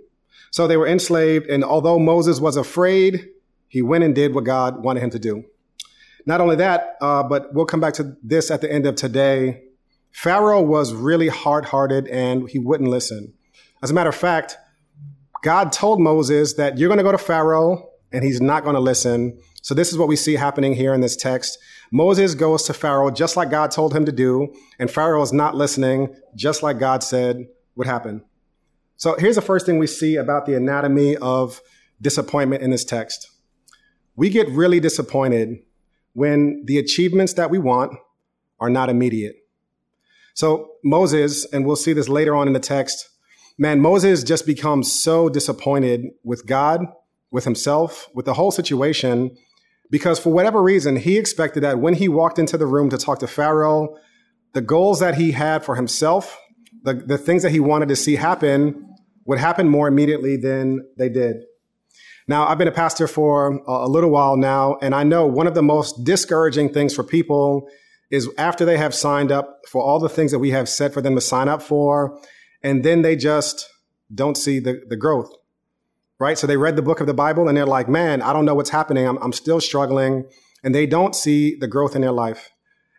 So 0.50 0.66
they 0.66 0.76
were 0.76 0.86
enslaved. 0.86 1.46
And 1.46 1.64
although 1.64 1.98
Moses 1.98 2.38
was 2.38 2.56
afraid, 2.56 3.28
he 3.66 3.82
went 3.82 4.04
and 4.04 4.14
did 4.14 4.34
what 4.34 4.44
God 4.44 4.82
wanted 4.82 5.02
him 5.02 5.10
to 5.10 5.18
do. 5.18 5.44
Not 6.26 6.40
only 6.40 6.56
that, 6.56 6.96
uh, 7.00 7.22
but 7.22 7.54
we'll 7.54 7.66
come 7.66 7.80
back 7.80 7.94
to 7.94 8.16
this 8.22 8.50
at 8.50 8.60
the 8.60 8.70
end 8.70 8.86
of 8.86 8.96
today. 8.96 9.62
Pharaoh 10.12 10.62
was 10.62 10.92
really 10.92 11.28
hard 11.28 11.64
hearted 11.64 12.08
and 12.08 12.48
he 12.48 12.58
wouldn't 12.58 12.90
listen. 12.90 13.34
As 13.82 13.90
a 13.90 13.94
matter 13.94 14.08
of 14.08 14.16
fact, 14.16 14.56
God 15.42 15.72
told 15.72 16.00
Moses 16.00 16.54
that 16.54 16.78
you're 16.78 16.88
going 16.88 16.98
to 16.98 17.04
go 17.04 17.12
to 17.12 17.18
Pharaoh 17.18 17.90
and 18.12 18.24
he's 18.24 18.40
not 18.40 18.64
going 18.64 18.74
to 18.74 18.80
listen. 18.80 19.38
So 19.62 19.74
this 19.74 19.92
is 19.92 19.98
what 19.98 20.08
we 20.08 20.16
see 20.16 20.34
happening 20.34 20.74
here 20.74 20.94
in 20.94 21.00
this 21.00 21.16
text. 21.16 21.58
Moses 21.90 22.34
goes 22.34 22.64
to 22.64 22.74
Pharaoh 22.74 23.10
just 23.10 23.36
like 23.36 23.50
God 23.50 23.70
told 23.70 23.94
him 23.94 24.04
to 24.06 24.12
do, 24.12 24.54
and 24.78 24.90
Pharaoh 24.90 25.22
is 25.22 25.32
not 25.32 25.54
listening, 25.54 26.14
just 26.34 26.62
like 26.62 26.78
God 26.78 27.02
said 27.02 27.46
would 27.76 27.86
happen. 27.86 28.24
So 28.96 29.16
here's 29.18 29.36
the 29.36 29.42
first 29.42 29.66
thing 29.66 29.78
we 29.78 29.86
see 29.86 30.16
about 30.16 30.46
the 30.46 30.54
anatomy 30.54 31.16
of 31.16 31.60
disappointment 32.00 32.62
in 32.62 32.70
this 32.70 32.84
text. 32.84 33.30
We 34.16 34.30
get 34.30 34.48
really 34.48 34.80
disappointed 34.80 35.58
when 36.18 36.64
the 36.66 36.78
achievements 36.78 37.34
that 37.34 37.48
we 37.48 37.58
want 37.58 37.92
are 38.58 38.68
not 38.68 38.90
immediate. 38.90 39.36
So 40.34 40.72
Moses, 40.82 41.46
and 41.52 41.64
we'll 41.64 41.76
see 41.76 41.92
this 41.92 42.08
later 42.08 42.34
on 42.34 42.48
in 42.48 42.54
the 42.54 42.60
text, 42.60 43.08
man, 43.56 43.80
Moses 43.80 44.24
just 44.24 44.44
becomes 44.44 44.90
so 44.90 45.28
disappointed 45.28 46.06
with 46.24 46.44
God, 46.44 46.86
with 47.30 47.44
himself, 47.44 48.08
with 48.14 48.26
the 48.26 48.34
whole 48.34 48.50
situation, 48.50 49.36
because 49.90 50.18
for 50.18 50.30
whatever 50.30 50.60
reason, 50.60 50.96
he 50.96 51.18
expected 51.18 51.62
that 51.62 51.78
when 51.78 51.94
he 51.94 52.08
walked 52.08 52.40
into 52.40 52.58
the 52.58 52.66
room 52.66 52.90
to 52.90 52.98
talk 52.98 53.20
to 53.20 53.28
Pharaoh, 53.28 53.96
the 54.54 54.60
goals 54.60 54.98
that 54.98 55.14
he 55.14 55.30
had 55.30 55.64
for 55.64 55.76
himself, 55.76 56.36
the, 56.82 56.94
the 56.94 57.18
things 57.18 57.44
that 57.44 57.52
he 57.52 57.60
wanted 57.60 57.88
to 57.90 57.96
see 57.96 58.16
happen, 58.16 58.88
would 59.24 59.38
happen 59.38 59.68
more 59.68 59.86
immediately 59.86 60.36
than 60.36 60.84
they 60.96 61.08
did. 61.08 61.36
Now, 62.28 62.46
I've 62.46 62.58
been 62.58 62.68
a 62.68 62.72
pastor 62.72 63.08
for 63.08 63.54
uh, 63.68 63.86
a 63.86 63.88
little 63.88 64.10
while 64.10 64.36
now, 64.36 64.76
and 64.82 64.94
I 64.94 65.02
know 65.02 65.26
one 65.26 65.46
of 65.46 65.54
the 65.54 65.62
most 65.62 66.04
discouraging 66.04 66.72
things 66.72 66.94
for 66.94 67.02
people 67.02 67.66
is 68.10 68.28
after 68.36 68.66
they 68.66 68.76
have 68.76 68.94
signed 68.94 69.32
up 69.32 69.60
for 69.68 69.82
all 69.82 69.98
the 69.98 70.10
things 70.10 70.30
that 70.32 70.38
we 70.38 70.50
have 70.50 70.68
set 70.68 70.92
for 70.92 71.00
them 71.00 71.14
to 71.14 71.20
sign 71.22 71.48
up 71.48 71.62
for, 71.62 72.20
and 72.62 72.84
then 72.84 73.00
they 73.00 73.16
just 73.16 73.66
don't 74.14 74.36
see 74.36 74.58
the, 74.58 74.80
the 74.88 74.96
growth, 74.96 75.30
right? 76.20 76.38
So 76.38 76.46
they 76.46 76.56
read 76.56 76.76
the 76.76 76.82
book 76.82 77.00
of 77.00 77.06
the 77.06 77.14
Bible 77.14 77.48
and 77.48 77.56
they're 77.56 77.66
like, 77.66 77.88
man, 77.88 78.22
I 78.22 78.32
don't 78.32 78.44
know 78.44 78.54
what's 78.54 78.70
happening. 78.70 79.06
I'm, 79.06 79.18
I'm 79.18 79.32
still 79.32 79.60
struggling. 79.60 80.24
And 80.64 80.74
they 80.74 80.86
don't 80.86 81.14
see 81.14 81.56
the 81.56 81.68
growth 81.68 81.94
in 81.94 82.02
their 82.02 82.12
life. 82.12 82.50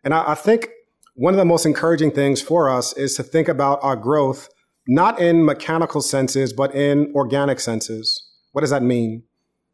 And 0.03 0.13
I, 0.13 0.31
I 0.31 0.35
think 0.35 0.69
one 1.15 1.33
of 1.33 1.37
the 1.37 1.45
most 1.45 1.65
encouraging 1.65 2.11
things 2.11 2.41
for 2.41 2.69
us 2.69 2.93
is 2.93 3.15
to 3.15 3.23
think 3.23 3.47
about 3.47 3.79
our 3.81 3.95
growth, 3.95 4.47
not 4.87 5.19
in 5.19 5.43
mechanical 5.43 6.01
senses, 6.01 6.53
but 6.53 6.73
in 6.73 7.11
organic 7.15 7.59
senses. 7.59 8.28
What 8.59 8.63
does 8.63 8.71
that 8.71 8.83
mean? 8.83 9.23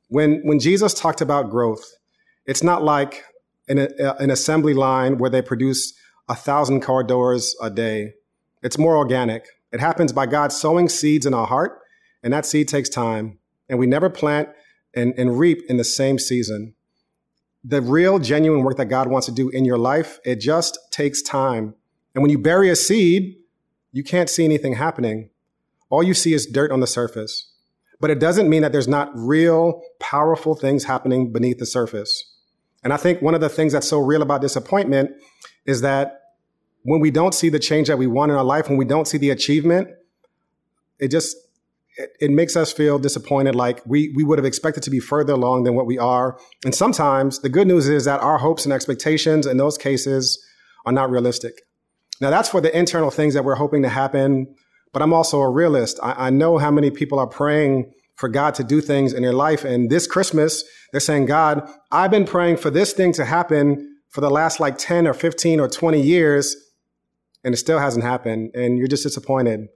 When, 0.09 0.41
when 0.43 0.59
Jesus 0.59 0.93
talked 0.93 1.19
about 1.19 1.49
growth, 1.49 1.83
it's 2.45 2.61
not 2.61 2.83
like 2.83 3.23
an, 3.67 3.79
an 3.79 4.29
assembly 4.29 4.75
line 4.75 5.17
where 5.17 5.31
they 5.31 5.41
produce 5.41 5.91
a 6.29 6.35
thousand 6.35 6.81
car 6.81 7.03
doors 7.03 7.55
a 7.59 7.71
day. 7.71 8.13
It's 8.61 8.77
more 8.77 8.95
organic. 8.95 9.47
It 9.71 9.79
happens 9.79 10.13
by 10.13 10.27
God 10.27 10.51
sowing 10.51 10.87
seeds 10.87 11.25
in 11.25 11.33
our 11.33 11.47
heart, 11.47 11.79
and 12.21 12.31
that 12.31 12.45
seed 12.45 12.67
takes 12.67 12.87
time. 12.87 13.39
And 13.67 13.79
we 13.79 13.87
never 13.87 14.07
plant 14.07 14.49
and, 14.93 15.15
and 15.17 15.39
reap 15.39 15.63
in 15.67 15.77
the 15.77 15.83
same 15.83 16.19
season. 16.19 16.75
The 17.63 17.81
real, 17.81 18.19
genuine 18.19 18.63
work 18.63 18.77
that 18.77 18.85
God 18.85 19.09
wants 19.09 19.25
to 19.25 19.33
do 19.33 19.49
in 19.49 19.65
your 19.65 19.79
life, 19.79 20.19
it 20.23 20.39
just 20.39 20.77
takes 20.91 21.23
time. 21.23 21.73
And 22.13 22.21
when 22.21 22.29
you 22.29 22.37
bury 22.37 22.69
a 22.69 22.75
seed, 22.75 23.35
you 23.91 24.03
can't 24.03 24.29
see 24.29 24.45
anything 24.45 24.73
happening. 24.73 25.31
All 25.89 26.03
you 26.03 26.13
see 26.13 26.35
is 26.35 26.45
dirt 26.45 26.71
on 26.71 26.81
the 26.81 26.87
surface 26.87 27.51
but 27.99 28.09
it 28.09 28.19
doesn't 28.19 28.49
mean 28.49 28.61
that 28.61 28.71
there's 28.71 28.87
not 28.87 29.11
real, 29.15 29.81
powerful 29.99 30.55
things 30.55 30.83
happening 30.83 31.31
beneath 31.31 31.59
the 31.59 31.65
surface. 31.65 32.23
And 32.83 32.93
I 32.93 32.97
think 32.97 33.21
one 33.21 33.33
of 33.33 33.41
the 33.41 33.49
things 33.49 33.73
that's 33.73 33.87
so 33.87 33.99
real 33.99 34.21
about 34.21 34.41
disappointment 34.41 35.11
is 35.65 35.81
that 35.81 36.21
when 36.83 37.01
we 37.01 37.09
don't 37.09 37.33
see 37.33 37.49
the 37.49 37.59
change 37.59 37.87
that 37.87 37.97
we 37.97 38.05
want 38.05 38.31
in 38.31 38.37
our 38.37 38.43
life, 38.43 38.69
when 38.69 38.77
we 38.77 38.85
don't 38.85 39.07
see 39.07 39.17
the 39.17 39.31
achievement, 39.31 39.89
it 40.99 41.09
just 41.09 41.35
it, 41.97 42.11
it 42.19 42.31
makes 42.31 42.55
us 42.55 42.71
feel 42.71 42.99
disappointed 42.99 43.55
like 43.55 43.81
we 43.85 44.13
we 44.15 44.23
would 44.23 44.37
have 44.37 44.45
expected 44.45 44.83
to 44.83 44.91
be 44.91 44.99
further 44.99 45.33
along 45.33 45.63
than 45.63 45.73
what 45.73 45.87
we 45.87 45.97
are. 45.97 46.37
And 46.63 46.75
sometimes 46.75 47.39
the 47.39 47.49
good 47.49 47.67
news 47.67 47.87
is 47.87 48.05
that 48.05 48.19
our 48.19 48.37
hopes 48.37 48.65
and 48.65 48.73
expectations 48.73 49.47
in 49.47 49.57
those 49.57 49.77
cases 49.77 50.45
are 50.85 50.93
not 50.93 51.09
realistic. 51.09 51.61
Now 52.21 52.29
that's 52.29 52.49
for 52.49 52.61
the 52.61 52.77
internal 52.77 53.09
things 53.09 53.33
that 53.33 53.43
we're 53.43 53.55
hoping 53.55 53.81
to 53.81 53.89
happen 53.89 54.55
but 54.95 55.01
I'm 55.01 55.11
also 55.11 55.41
a 55.41 55.49
realist. 55.49 55.99
I, 56.01 56.27
I 56.27 56.29
know 56.29 56.57
how 56.57 56.71
many 56.71 56.89
people 56.89 57.19
are 57.19 57.27
praying 57.27 57.91
for 58.15 58.29
God 58.29 58.55
to 58.55 58.63
do 58.63 58.79
things 58.79 59.11
in 59.11 59.23
their 59.23 59.33
life. 59.33 59.65
And 59.65 59.89
this 59.89 60.07
Christmas, 60.07 60.63
they're 60.93 61.01
saying, 61.01 61.25
God, 61.25 61.69
I've 61.91 62.11
been 62.11 62.23
praying 62.23 62.55
for 62.57 62.69
this 62.69 62.93
thing 62.93 63.11
to 63.11 63.25
happen 63.25 63.97
for 64.07 64.21
the 64.21 64.29
last 64.29 64.61
like 64.61 64.77
10 64.77 65.05
or 65.05 65.13
15 65.13 65.59
or 65.59 65.67
20 65.67 66.01
years, 66.01 66.55
and 67.43 67.53
it 67.53 67.57
still 67.57 67.77
hasn't 67.77 68.05
happened. 68.05 68.51
And 68.55 68.77
you're 68.77 68.87
just 68.87 69.03
disappointed. 69.03 69.67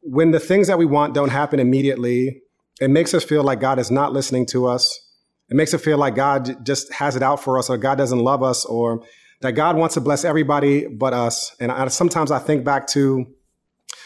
When 0.00 0.32
the 0.32 0.40
things 0.40 0.66
that 0.66 0.76
we 0.76 0.86
want 0.86 1.14
don't 1.14 1.28
happen 1.28 1.60
immediately, 1.60 2.42
it 2.80 2.90
makes 2.90 3.14
us 3.14 3.22
feel 3.22 3.44
like 3.44 3.60
God 3.60 3.78
is 3.78 3.92
not 3.92 4.12
listening 4.12 4.44
to 4.46 4.66
us. 4.66 4.92
It 5.50 5.56
makes 5.56 5.72
it 5.72 5.78
feel 5.78 5.98
like 5.98 6.16
God 6.16 6.66
just 6.66 6.92
has 6.94 7.14
it 7.14 7.22
out 7.22 7.40
for 7.40 7.60
us, 7.60 7.70
or 7.70 7.78
God 7.78 7.96
doesn't 7.96 8.18
love 8.18 8.42
us, 8.42 8.64
or 8.64 9.04
that 9.40 9.52
God 9.52 9.76
wants 9.76 9.94
to 9.94 10.00
bless 10.00 10.24
everybody 10.24 10.88
but 10.88 11.12
us. 11.12 11.54
And 11.60 11.70
I, 11.70 11.86
sometimes 11.86 12.32
I 12.32 12.40
think 12.40 12.64
back 12.64 12.88
to 12.88 13.36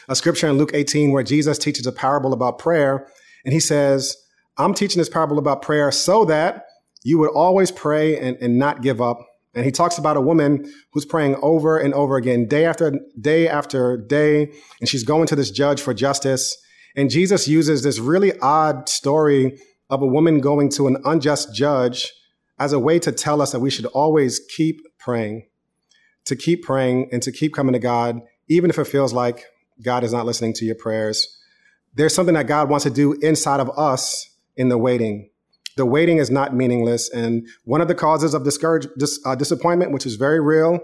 a 0.09 0.17
scripture 0.17 0.49
in 0.49 0.59
Luke 0.59 0.73
18 0.75 1.13
where 1.13 1.23
Jesus 1.23 1.59
teaches 1.59 1.87
a 1.87 1.93
parable 1.93 2.33
about 2.33 2.59
prayer. 2.59 3.09
And 3.45 3.53
he 3.53 3.61
says, 3.61 4.17
I'm 4.57 4.75
teaching 4.75 5.01
this 5.01 5.09
parable 5.09 5.39
about 5.39 5.63
prayer 5.63 5.91
so 5.91 6.25
that 6.27 6.67
you 7.03 7.19
would 7.19 7.31
always 7.31 7.71
pray 7.71 8.19
and, 8.19 8.37
and 8.41 8.59
not 8.59 8.83
give 8.83 9.01
up. 9.01 9.19
And 9.55 9.65
he 9.65 9.71
talks 9.71 9.99
about 9.99 10.17
a 10.17 10.21
woman 10.21 10.71
who's 10.93 11.05
praying 11.05 11.37
over 11.43 11.79
and 11.79 11.95
over 11.95 12.17
again, 12.17 12.47
day 12.47 12.65
after 12.65 12.99
day 13.21 13.49
after 13.49 13.97
day. 13.97 14.53
And 14.81 14.89
she's 14.89 15.05
going 15.05 15.27
to 15.29 15.37
this 15.37 15.51
judge 15.51 15.81
for 15.81 15.95
justice. 15.95 16.57
And 16.97 17.11
Jesus 17.11 17.47
uses 17.47 17.83
this 17.83 17.99
really 17.99 18.37
odd 18.41 18.89
story 18.89 19.59
of 19.91 20.03
a 20.03 20.07
woman 20.07 20.41
going 20.41 20.71
to 20.71 20.87
an 20.87 20.97
unjust 21.05 21.55
judge 21.55 22.13
as 22.59 22.73
a 22.73 22.79
way 22.79 22.99
to 23.01 23.13
tell 23.13 23.43
us 23.43 23.53
that 23.53 23.61
we 23.61 23.71
should 23.71 23.87
always 23.87 24.41
keep 24.57 24.81
praying, 24.99 25.47
to 26.25 26.37
keep 26.37 26.65
praying 26.65 27.09
and 27.13 27.23
to 27.23 27.33
keep 27.33 27.55
coming 27.55 27.73
to 27.73 27.79
God, 27.79 28.21
even 28.49 28.71
if 28.71 28.79
it 28.79 28.87
feels 28.87 29.13
like 29.13 29.45
God 29.83 30.05
is 30.05 30.13
not 30.13 30.27
listening 30.27 30.53
to 30.55 30.65
your 30.65 30.75
prayers. 30.77 31.39
There's 31.95 32.15
something 32.15 32.35
that 32.35 32.47
God 32.47 32.69
wants 32.69 32.85
to 32.85 32.91
do 32.91 33.15
inside 33.15 33.61
of 33.61 33.71
us 33.79 34.31
in 34.57 34.69
the 34.69 34.79
waiting. 34.79 35.31
the 35.77 35.87
waiting 35.87 36.19
is 36.19 36.31
not 36.31 36.55
meaningless. 36.55 37.11
And 37.11 37.47
one 37.65 37.81
of 37.81 37.89
the 37.89 37.95
causes 37.95 38.35
of 38.35 38.45
discourage, 38.45 38.87
dis, 38.99 39.19
uh, 39.25 39.35
disappointment, 39.35 39.93
which 39.93 40.07
is 40.07 40.15
very 40.15 40.41
real, 40.41 40.79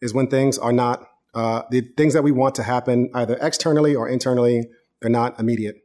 is 0.00 0.14
when 0.14 0.28
things 0.28 0.58
are 0.58 0.72
not, 0.72 1.08
uh, 1.34 1.62
the 1.70 1.82
things 1.96 2.14
that 2.14 2.22
we 2.22 2.32
want 2.32 2.54
to 2.56 2.62
happen 2.62 3.10
either 3.14 3.36
externally 3.40 3.94
or 3.94 4.08
internally, 4.08 4.68
they're 5.00 5.10
not 5.10 5.38
immediate. 5.40 5.76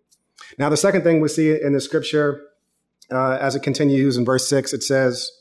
Now, 0.57 0.69
the 0.69 0.77
second 0.77 1.03
thing 1.03 1.21
we 1.21 1.27
see 1.27 1.59
in 1.59 1.73
the 1.73 1.81
scripture, 1.81 2.41
uh, 3.11 3.37
as 3.41 3.55
it 3.55 3.63
continues 3.63 4.17
in 4.17 4.25
verse 4.25 4.47
six, 4.47 4.73
it 4.73 4.83
says, 4.83 5.31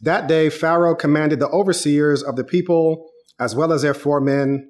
That 0.00 0.28
day 0.28 0.50
Pharaoh 0.50 0.94
commanded 0.94 1.40
the 1.40 1.48
overseers 1.48 2.22
of 2.22 2.36
the 2.36 2.44
people, 2.44 3.10
as 3.38 3.54
well 3.54 3.72
as 3.72 3.82
their 3.82 3.94
foremen, 3.94 4.69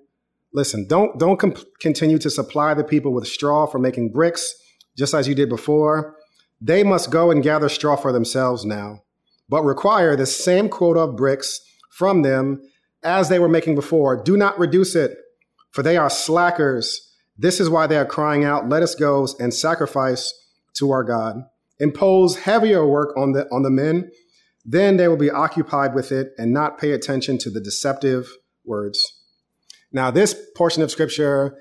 listen, 0.52 0.86
don't, 0.88 1.18
don't 1.18 1.38
com- 1.38 1.54
continue 1.80 2.18
to 2.18 2.30
supply 2.30 2.74
the 2.74 2.84
people 2.84 3.12
with 3.12 3.26
straw 3.26 3.66
for 3.66 3.78
making 3.78 4.12
bricks, 4.12 4.54
just 4.96 5.14
as 5.14 5.28
you 5.28 5.34
did 5.34 5.48
before 5.48 6.16
they 6.60 6.84
must 6.84 7.10
go 7.10 7.30
and 7.30 7.42
gather 7.42 7.68
straw 7.68 7.96
for 7.96 8.12
themselves 8.12 8.64
now, 8.64 9.02
but 9.48 9.62
require 9.62 10.14
the 10.14 10.26
same 10.26 10.68
quota 10.68 11.00
of 11.00 11.16
bricks 11.16 11.60
from 11.90 12.22
them 12.22 12.62
as 13.02 13.28
they 13.28 13.38
were 13.38 13.48
making 13.48 13.74
before. 13.74 14.22
Do 14.22 14.36
not 14.36 14.58
reduce 14.58 14.94
it, 14.94 15.16
for 15.70 15.82
they 15.82 15.96
are 15.96 16.10
slackers. 16.10 17.14
This 17.38 17.60
is 17.60 17.70
why 17.70 17.86
they 17.86 17.96
are 17.96 18.04
crying 18.04 18.44
out, 18.44 18.68
Let 18.68 18.82
us 18.82 18.94
go 18.94 19.26
and 19.38 19.54
sacrifice 19.54 20.34
to 20.74 20.90
our 20.90 21.02
God. 21.02 21.42
Impose 21.78 22.40
heavier 22.40 22.86
work 22.86 23.16
on 23.16 23.32
the, 23.32 23.46
on 23.50 23.62
the 23.62 23.70
men. 23.70 24.10
Then 24.66 24.98
they 24.98 25.08
will 25.08 25.16
be 25.16 25.30
occupied 25.30 25.94
with 25.94 26.12
it 26.12 26.32
and 26.36 26.52
not 26.52 26.78
pay 26.78 26.92
attention 26.92 27.38
to 27.38 27.50
the 27.50 27.60
deceptive 27.60 28.28
words. 28.66 29.00
Now, 29.92 30.10
this 30.10 30.34
portion 30.56 30.82
of 30.82 30.90
scripture 30.90 31.56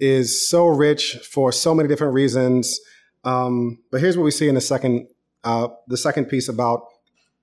is 0.00 0.48
so 0.48 0.66
rich 0.66 1.18
for 1.30 1.52
so 1.52 1.74
many 1.74 1.88
different 1.88 2.14
reasons. 2.14 2.80
Um, 3.24 3.78
but 3.90 4.00
here's 4.00 4.16
what 4.16 4.24
we 4.24 4.30
see 4.30 4.48
in 4.48 4.54
the 4.54 4.60
second, 4.60 5.08
uh, 5.44 5.68
the 5.88 5.96
second 5.96 6.26
piece 6.26 6.48
about 6.48 6.82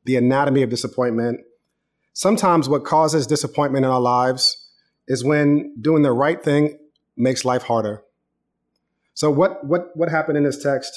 the 0.05 0.15
anatomy 0.15 0.63
of 0.63 0.69
disappointment. 0.69 1.41
Sometimes 2.13 2.67
what 2.67 2.83
causes 2.83 3.25
disappointment 3.25 3.85
in 3.85 3.91
our 3.91 4.01
lives 4.01 4.69
is 5.07 5.23
when 5.23 5.75
doing 5.79 6.03
the 6.03 6.11
right 6.11 6.43
thing 6.43 6.77
makes 7.15 7.45
life 7.45 7.63
harder. 7.63 8.03
So 9.13 9.29
what 9.29 9.63
what 9.65 9.95
what 9.95 10.09
happened 10.09 10.37
in 10.37 10.43
this 10.43 10.61
text? 10.61 10.93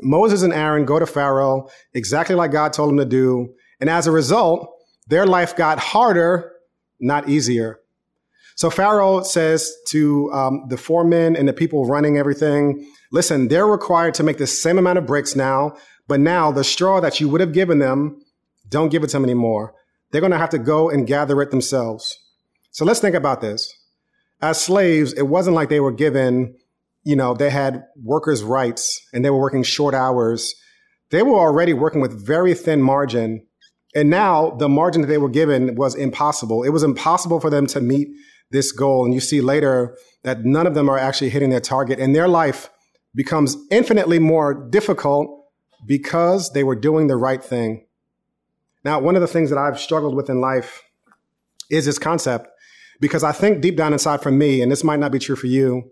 Moses 0.00 0.42
and 0.42 0.52
Aaron 0.52 0.84
go 0.84 0.98
to 0.98 1.06
Pharaoh 1.06 1.68
exactly 1.92 2.36
like 2.36 2.52
God 2.52 2.72
told 2.72 2.90
them 2.90 2.98
to 2.98 3.04
do, 3.04 3.54
and 3.80 3.90
as 3.90 4.06
a 4.06 4.12
result, 4.12 4.68
their 5.08 5.26
life 5.26 5.56
got 5.56 5.78
harder, 5.78 6.52
not 7.00 7.28
easier. 7.28 7.80
So 8.58 8.70
Pharaoh 8.70 9.22
says 9.22 9.72
to 9.86 10.32
um, 10.32 10.64
the 10.68 10.76
foremen 10.76 11.36
and 11.36 11.46
the 11.46 11.52
people 11.52 11.86
running 11.86 12.18
everything, 12.18 12.84
Listen, 13.12 13.46
they're 13.46 13.68
required 13.68 14.14
to 14.14 14.24
make 14.24 14.38
the 14.38 14.48
same 14.48 14.78
amount 14.78 14.98
of 14.98 15.06
bricks 15.06 15.36
now, 15.36 15.76
but 16.08 16.18
now 16.18 16.50
the 16.50 16.64
straw 16.64 17.00
that 17.00 17.20
you 17.20 17.28
would 17.28 17.40
have 17.40 17.52
given 17.52 17.78
them, 17.78 18.20
don't 18.68 18.88
give 18.88 19.04
it 19.04 19.06
to 19.06 19.12
them 19.12 19.22
anymore. 19.22 19.74
They're 20.10 20.20
going 20.20 20.32
to 20.32 20.38
have 20.38 20.50
to 20.50 20.58
go 20.58 20.90
and 20.90 21.06
gather 21.06 21.40
it 21.40 21.52
themselves. 21.52 22.18
So 22.72 22.84
let's 22.84 22.98
think 22.98 23.14
about 23.14 23.40
this. 23.40 23.72
As 24.42 24.60
slaves, 24.60 25.12
it 25.12 25.28
wasn't 25.28 25.54
like 25.54 25.68
they 25.68 25.80
were 25.80 25.92
given, 25.92 26.56
you 27.04 27.14
know, 27.14 27.34
they 27.34 27.50
had 27.50 27.84
workers' 28.02 28.42
rights 28.42 29.00
and 29.12 29.24
they 29.24 29.30
were 29.30 29.40
working 29.40 29.62
short 29.62 29.94
hours. 29.94 30.52
They 31.10 31.22
were 31.22 31.38
already 31.38 31.74
working 31.74 32.00
with 32.00 32.26
very 32.26 32.54
thin 32.54 32.82
margin. 32.82 33.46
And 33.94 34.10
now 34.10 34.50
the 34.50 34.68
margin 34.68 35.02
that 35.02 35.08
they 35.08 35.16
were 35.16 35.28
given 35.28 35.76
was 35.76 35.94
impossible. 35.94 36.64
It 36.64 36.70
was 36.70 36.82
impossible 36.82 37.38
for 37.38 37.50
them 37.50 37.68
to 37.68 37.80
meet 37.80 38.08
this 38.50 38.72
goal. 38.72 39.04
And 39.04 39.14
you 39.14 39.20
see 39.20 39.40
later 39.40 39.96
that 40.22 40.44
none 40.44 40.66
of 40.66 40.74
them 40.74 40.88
are 40.88 40.98
actually 40.98 41.30
hitting 41.30 41.50
their 41.50 41.60
target. 41.60 41.98
And 41.98 42.14
their 42.14 42.28
life 42.28 42.70
becomes 43.14 43.56
infinitely 43.70 44.18
more 44.18 44.54
difficult 44.54 45.46
because 45.86 46.50
they 46.52 46.64
were 46.64 46.76
doing 46.76 47.06
the 47.06 47.16
right 47.16 47.42
thing. 47.42 47.86
Now, 48.84 49.00
one 49.00 49.16
of 49.16 49.20
the 49.20 49.28
things 49.28 49.50
that 49.50 49.58
I've 49.58 49.78
struggled 49.78 50.14
with 50.14 50.30
in 50.30 50.40
life 50.40 50.82
is 51.70 51.84
this 51.84 51.98
concept 51.98 52.48
because 53.00 53.22
I 53.22 53.32
think 53.32 53.60
deep 53.60 53.76
down 53.76 53.92
inside 53.92 54.22
for 54.22 54.30
me, 54.30 54.60
and 54.60 54.70
this 54.72 54.84
might 54.84 54.98
not 54.98 55.12
be 55.12 55.18
true 55.18 55.36
for 55.36 55.46
you, 55.46 55.90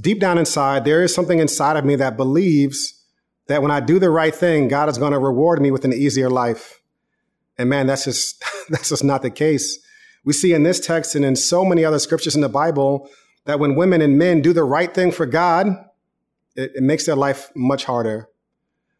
deep 0.00 0.20
down 0.20 0.38
inside, 0.38 0.84
there 0.84 1.02
is 1.02 1.14
something 1.14 1.38
inside 1.38 1.76
of 1.76 1.84
me 1.84 1.96
that 1.96 2.16
believes 2.16 3.04
that 3.48 3.62
when 3.62 3.70
I 3.70 3.80
do 3.80 3.98
the 3.98 4.10
right 4.10 4.34
thing, 4.34 4.68
God 4.68 4.88
is 4.88 4.98
going 4.98 5.12
to 5.12 5.18
reward 5.18 5.60
me 5.60 5.70
with 5.70 5.84
an 5.84 5.92
easier 5.92 6.30
life. 6.30 6.80
And 7.58 7.68
man, 7.68 7.86
that's 7.86 8.04
just, 8.04 8.44
that's 8.68 8.90
just 8.90 9.04
not 9.04 9.22
the 9.22 9.30
case. 9.30 9.78
We 10.26 10.34
see 10.34 10.52
in 10.52 10.64
this 10.64 10.80
text 10.80 11.14
and 11.14 11.24
in 11.24 11.36
so 11.36 11.64
many 11.64 11.84
other 11.84 11.98
scriptures 11.98 12.34
in 12.34 12.42
the 12.42 12.48
Bible 12.48 13.08
that 13.46 13.58
when 13.58 13.76
women 13.76 14.02
and 14.02 14.18
men 14.18 14.42
do 14.42 14.52
the 14.52 14.64
right 14.64 14.92
thing 14.92 15.12
for 15.12 15.24
God, 15.24 15.68
it, 16.56 16.72
it 16.74 16.82
makes 16.82 17.06
their 17.06 17.16
life 17.16 17.50
much 17.54 17.84
harder. 17.84 18.28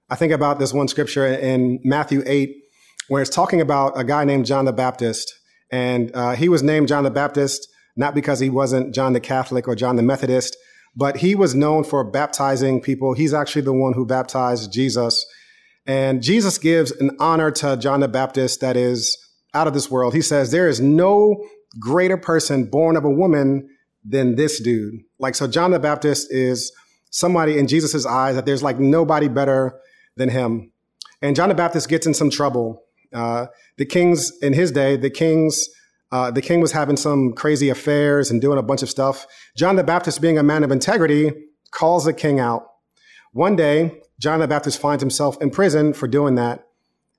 I 0.09 0.15
think 0.15 0.33
about 0.33 0.59
this 0.59 0.73
one 0.73 0.89
scripture 0.89 1.27
in 1.27 1.81
Matthew 1.83 2.23
8, 2.25 2.57
where 3.09 3.21
it's 3.21 3.31
talking 3.31 3.61
about 3.61 3.99
a 3.99 4.05
guy 4.05 4.25
named 4.25 4.47
John 4.47 4.65
the 4.65 4.73
Baptist. 4.73 5.35
And 5.71 6.15
uh, 6.15 6.33
he 6.33 6.49
was 6.49 6.63
named 6.63 6.89
John 6.89 7.05
the 7.05 7.11
Baptist 7.11 7.69
not 7.97 8.15
because 8.15 8.41
he 8.41 8.51
wasn't 8.51 8.95
John 8.95 9.15
the 9.15 9.21
Catholic 9.21 9.67
or 9.67 9.75
John 9.75 9.97
the 9.97 10.03
Methodist, 10.03 10.57
but 10.95 11.19
he 11.19 11.35
was 11.35 11.55
known 11.55 11.83
for 11.83 12.05
baptizing 12.05 12.81
people. 12.81 13.15
He's 13.15 13.35
actually 13.35 13.63
the 13.63 13.73
one 13.73 13.95
who 13.95 14.07
baptized 14.07 14.73
Jesus. 14.73 15.27
And 15.87 16.23
Jesus 16.23 16.59
gives 16.59 16.91
an 16.93 17.17
honor 17.19 17.51
to 17.53 17.77
John 17.77 18.01
the 18.01 18.09
Baptist 18.09 18.61
that 18.61 18.77
is 18.77 19.17
out 19.57 19.67
of 19.67 19.75
this 19.75 19.91
world. 19.91 20.15
He 20.15 20.21
says, 20.21 20.51
There 20.51 20.69
is 20.69 20.81
no 20.81 21.43
greater 21.81 22.17
person 22.17 22.67
born 22.67 22.97
of 22.97 23.05
a 23.05 23.11
woman 23.11 23.69
than 24.05 24.37
this 24.37 24.61
dude. 24.61 25.01
Like, 25.19 25.35
so 25.35 25.47
John 25.47 25.71
the 25.71 25.79
Baptist 25.79 26.33
is 26.33 26.73
somebody 27.11 27.59
in 27.59 27.67
Jesus's 27.67 28.07
eyes 28.07 28.35
that 28.37 28.47
there's 28.47 28.63
like 28.63 28.79
nobody 28.79 29.29
better 29.29 29.81
than 30.17 30.29
him. 30.29 30.71
And 31.23 31.35
John 31.35 31.49
the 31.49 31.55
Baptist 31.55 31.89
gets 31.89 32.07
in 32.07 32.15
some 32.15 32.31
trouble. 32.31 32.83
Uh, 33.13 33.47
the 33.79 33.87
kings 33.87 34.33
in 34.43 34.53
his 34.53 34.71
day, 34.71 34.97
the 34.97 35.11
kings, 35.11 35.69
uh, 36.13 36.31
the 36.31 36.43
king 36.43 36.61
was 36.61 36.73
having 36.73 36.97
some 36.97 37.33
crazy 37.33 37.69
affairs 37.71 38.31
and 38.31 38.41
doing 38.41 38.59
a 38.59 38.63
bunch 38.63 38.83
of 38.83 38.91
stuff. 38.91 39.27
John 39.57 39.77
the 39.77 39.85
Baptist, 39.85 40.21
being 40.21 40.39
a 40.39 40.43
man 40.43 40.63
of 40.63 40.71
integrity, 40.71 41.33
calls 41.71 42.05
the 42.05 42.13
king 42.13 42.39
out. 42.39 42.67
One 43.33 43.57
day, 43.57 44.01
John 44.19 44.41
the 44.41 44.49
Baptist 44.49 44.79
finds 44.79 45.03
himself 45.03 45.41
in 45.41 45.51
prison 45.51 45.93
for 45.93 46.07
doing 46.07 46.35
that. 46.37 46.67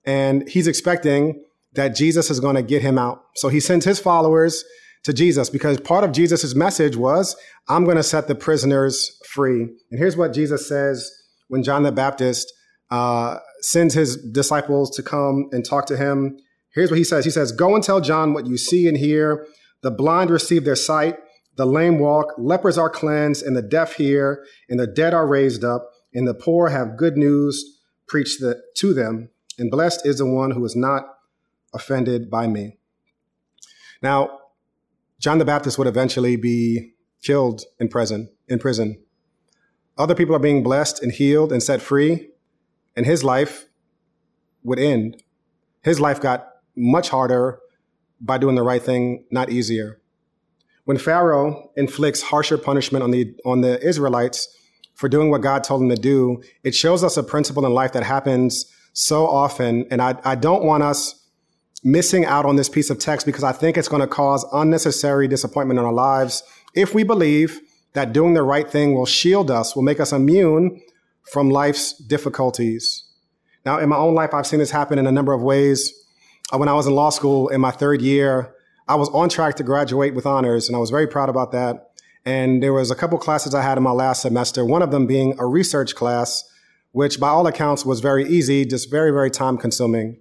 And 0.06 0.48
he's 0.48 0.68
expecting 0.68 1.44
that 1.78 1.96
Jesus 1.96 2.30
is 2.30 2.40
going 2.40 2.56
to 2.56 2.64
get 2.64 2.82
him 2.82 2.98
out. 2.98 3.24
So 3.36 3.50
he 3.50 3.60
sends 3.60 3.86
his 3.86 4.00
followers 4.00 4.66
to 5.04 5.14
Jesus 5.14 5.50
because 5.50 5.80
part 5.80 6.04
of 6.04 6.12
Jesus' 6.12 6.56
message 6.56 6.98
was, 6.98 7.36
I'm 7.70 7.86
going 7.86 7.98
to 7.98 8.04
set 8.04 8.28
the 8.28 8.36
prisoners 8.36 9.18
free. 9.30 9.62
And 9.62 10.00
here's 10.00 10.18
what 10.18 10.34
Jesus 10.34 10.68
says 10.68 11.10
when 11.48 11.64
John 11.64 11.84
the 11.84 11.92
Baptist 11.92 12.52
uh, 12.90 13.38
sends 13.62 13.94
his 13.94 14.18
disciples 14.18 14.90
to 14.96 15.04
come 15.04 15.50
and 15.52 15.64
talk 15.64 15.86
to 15.86 15.98
him. 15.98 16.38
Here's 16.74 16.90
what 16.90 16.98
he 16.98 17.04
says 17.04 17.26
He 17.26 17.32
says, 17.32 17.52
Go 17.52 17.76
and 17.76 17.84
tell 17.84 18.02
John 18.02 18.34
what 18.34 18.48
you 18.48 18.58
see 18.58 18.88
and 18.88 18.98
hear. 18.98 19.48
The 19.84 19.92
blind 19.92 20.32
receive 20.32 20.66
their 20.66 20.76
sight, 20.76 21.18
the 21.56 21.66
lame 21.68 22.00
walk, 22.00 22.34
lepers 22.40 22.78
are 22.78 22.90
cleansed, 22.90 23.46
and 23.46 23.56
the 23.56 23.62
deaf 23.62 23.94
hear, 23.94 24.44
and 24.68 24.80
the 24.80 24.88
dead 24.88 25.14
are 25.14 25.28
raised 25.28 25.64
up, 25.64 25.92
and 26.14 26.28
the 26.28 26.34
poor 26.34 26.70
have 26.70 26.98
good 26.98 27.16
news 27.16 27.64
preached 28.08 28.42
to 28.78 28.94
them. 28.94 29.30
And 29.60 29.70
blessed 29.70 30.06
is 30.06 30.18
the 30.18 30.26
one 30.26 30.52
who 30.52 30.66
is 30.66 30.76
not 30.76 31.04
offended 31.78 32.30
by 32.30 32.48
me. 32.48 32.78
Now, 34.02 34.40
John 35.20 35.38
the 35.38 35.46
Baptist 35.46 35.78
would 35.78 35.88
eventually 35.88 36.36
be 36.36 36.94
killed 37.24 37.62
in 37.80 37.88
prison. 37.88 38.30
In 38.48 38.60
prison, 38.60 38.98
other 39.98 40.16
people 40.16 40.36
are 40.36 40.48
being 40.48 40.64
blessed 40.64 41.02
and 41.04 41.12
healed 41.12 41.52
and 41.52 41.62
set 41.62 41.82
free, 41.82 42.30
and 42.96 43.06
his 43.06 43.24
life 43.24 43.66
would 44.64 44.80
end. 44.80 45.24
His 45.84 46.00
life 46.00 46.20
got 46.22 46.48
much 46.76 47.10
harder 47.10 47.60
by 48.20 48.38
doing 48.38 48.56
the 48.56 48.64
right 48.64 48.82
thing, 48.82 49.26
not 49.32 49.50
easier. 49.50 50.00
When 50.86 50.98
Pharaoh 50.98 51.72
inflicts 51.76 52.22
harsher 52.22 52.58
punishment 52.58 53.04
on 53.04 53.12
the 53.12 53.36
on 53.46 53.62
the 53.62 53.80
Israelites 53.86 54.48
for 54.96 55.10
doing 55.10 55.30
what 55.30 55.42
God 55.42 55.64
told 55.64 55.82
them 55.82 55.90
to 55.90 56.02
do, 56.14 56.42
it 56.64 56.74
shows 56.74 57.04
us 57.04 57.18
a 57.18 57.24
principle 57.24 57.66
in 57.66 57.74
life 57.74 57.94
that 57.94 58.04
happens 58.04 58.66
so 58.94 59.28
often, 59.28 59.86
and 59.92 60.02
I, 60.02 60.16
I 60.24 60.36
don't 60.36 60.64
want 60.64 60.82
us 60.82 61.27
missing 61.88 62.26
out 62.26 62.46
on 62.46 62.58
this 62.58 62.68
piece 62.68 62.90
of 62.90 63.00
text 63.00 63.26
because 63.26 63.46
I 63.46 63.54
think 63.54 63.78
it's 63.78 63.88
going 63.88 64.02
to 64.02 64.08
cause 64.08 64.46
unnecessary 64.52 65.28
disappointment 65.28 65.80
in 65.80 65.86
our 65.86 65.94
lives 65.94 66.44
if 66.76 66.94
we 66.94 67.04
believe 67.04 67.62
that 67.94 68.12
doing 68.12 68.34
the 68.34 68.44
right 68.44 68.70
thing 68.70 68.94
will 68.94 69.06
shield 69.06 69.50
us, 69.50 69.74
will 69.74 69.84
make 69.84 70.02
us 70.02 70.12
immune 70.12 70.82
from 71.32 71.50
life's 71.50 71.98
difficulties. 71.98 73.06
Now, 73.66 73.80
in 73.80 73.88
my 73.88 73.96
own 73.96 74.14
life, 74.14 74.34
I've 74.34 74.46
seen 74.46 74.60
this 74.60 74.72
happen 74.72 75.00
in 75.00 75.08
a 75.08 75.12
number 75.12 75.34
of 75.34 75.42
ways. 75.42 75.94
Uh, 76.54 76.58
when 76.58 76.70
I 76.70 76.74
was 76.74 76.88
in 76.88 76.94
law 76.94 77.10
school 77.10 77.48
in 77.48 77.62
my 77.62 77.72
third 77.72 78.02
year, 78.02 78.54
I 78.88 78.96
was 78.96 79.10
on 79.10 79.30
track 79.30 79.56
to 79.56 79.64
graduate 79.64 80.14
with 80.14 80.26
honors, 80.26 80.68
and 80.68 80.76
I 80.76 80.80
was 80.80 80.90
very 80.90 81.08
proud 81.08 81.30
about 81.30 81.54
that. 81.54 81.92
And 82.26 82.62
there 82.62 82.74
was 82.74 82.92
a 82.92 82.96
couple 82.96 83.18
classes 83.18 83.56
I 83.56 83.62
had 83.62 83.78
in 83.78 83.84
my 83.84 83.92
last 83.92 84.22
semester, 84.22 84.66
one 84.66 84.82
of 84.82 84.92
them 84.92 85.08
being 85.08 85.36
a 85.40 85.46
research 85.46 85.96
class, 85.96 86.44
which 86.92 87.20
by 87.20 87.30
all 87.30 87.48
accounts 87.48 87.86
was 87.86 88.02
very 88.02 88.28
easy, 88.28 88.66
just 88.66 88.92
very, 88.92 89.12
very 89.12 89.32
time 89.32 89.58
consuming. 89.58 90.20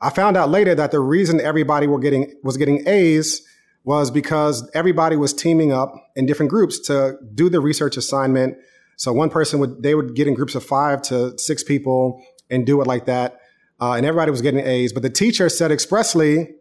I 0.00 0.10
found 0.10 0.36
out 0.36 0.50
later 0.50 0.74
that 0.74 0.90
the 0.90 1.00
reason 1.00 1.40
everybody 1.40 1.86
were 1.86 1.98
getting 1.98 2.34
was 2.42 2.56
getting 2.56 2.86
A's 2.88 3.42
was 3.84 4.10
because 4.10 4.68
everybody 4.74 5.16
was 5.16 5.32
teaming 5.32 5.72
up 5.72 5.94
in 6.16 6.26
different 6.26 6.50
groups 6.50 6.78
to 6.86 7.18
do 7.34 7.48
the 7.48 7.60
research 7.60 7.96
assignment. 7.96 8.56
So 8.96 9.12
one 9.12 9.30
person 9.30 9.58
would 9.60 9.82
they 9.82 9.94
would 9.94 10.14
get 10.14 10.26
in 10.26 10.34
groups 10.34 10.54
of 10.54 10.64
five 10.64 11.02
to 11.02 11.36
six 11.38 11.62
people, 11.62 12.22
and 12.50 12.66
do 12.66 12.80
it 12.82 12.86
like 12.86 13.06
that. 13.06 13.40
Uh, 13.80 13.92
and 13.92 14.04
everybody 14.04 14.30
was 14.30 14.42
getting 14.42 14.60
A's. 14.60 14.92
But 14.92 15.02
the 15.02 15.10
teacher 15.10 15.48
said 15.48 15.72
expressly, 15.72 16.54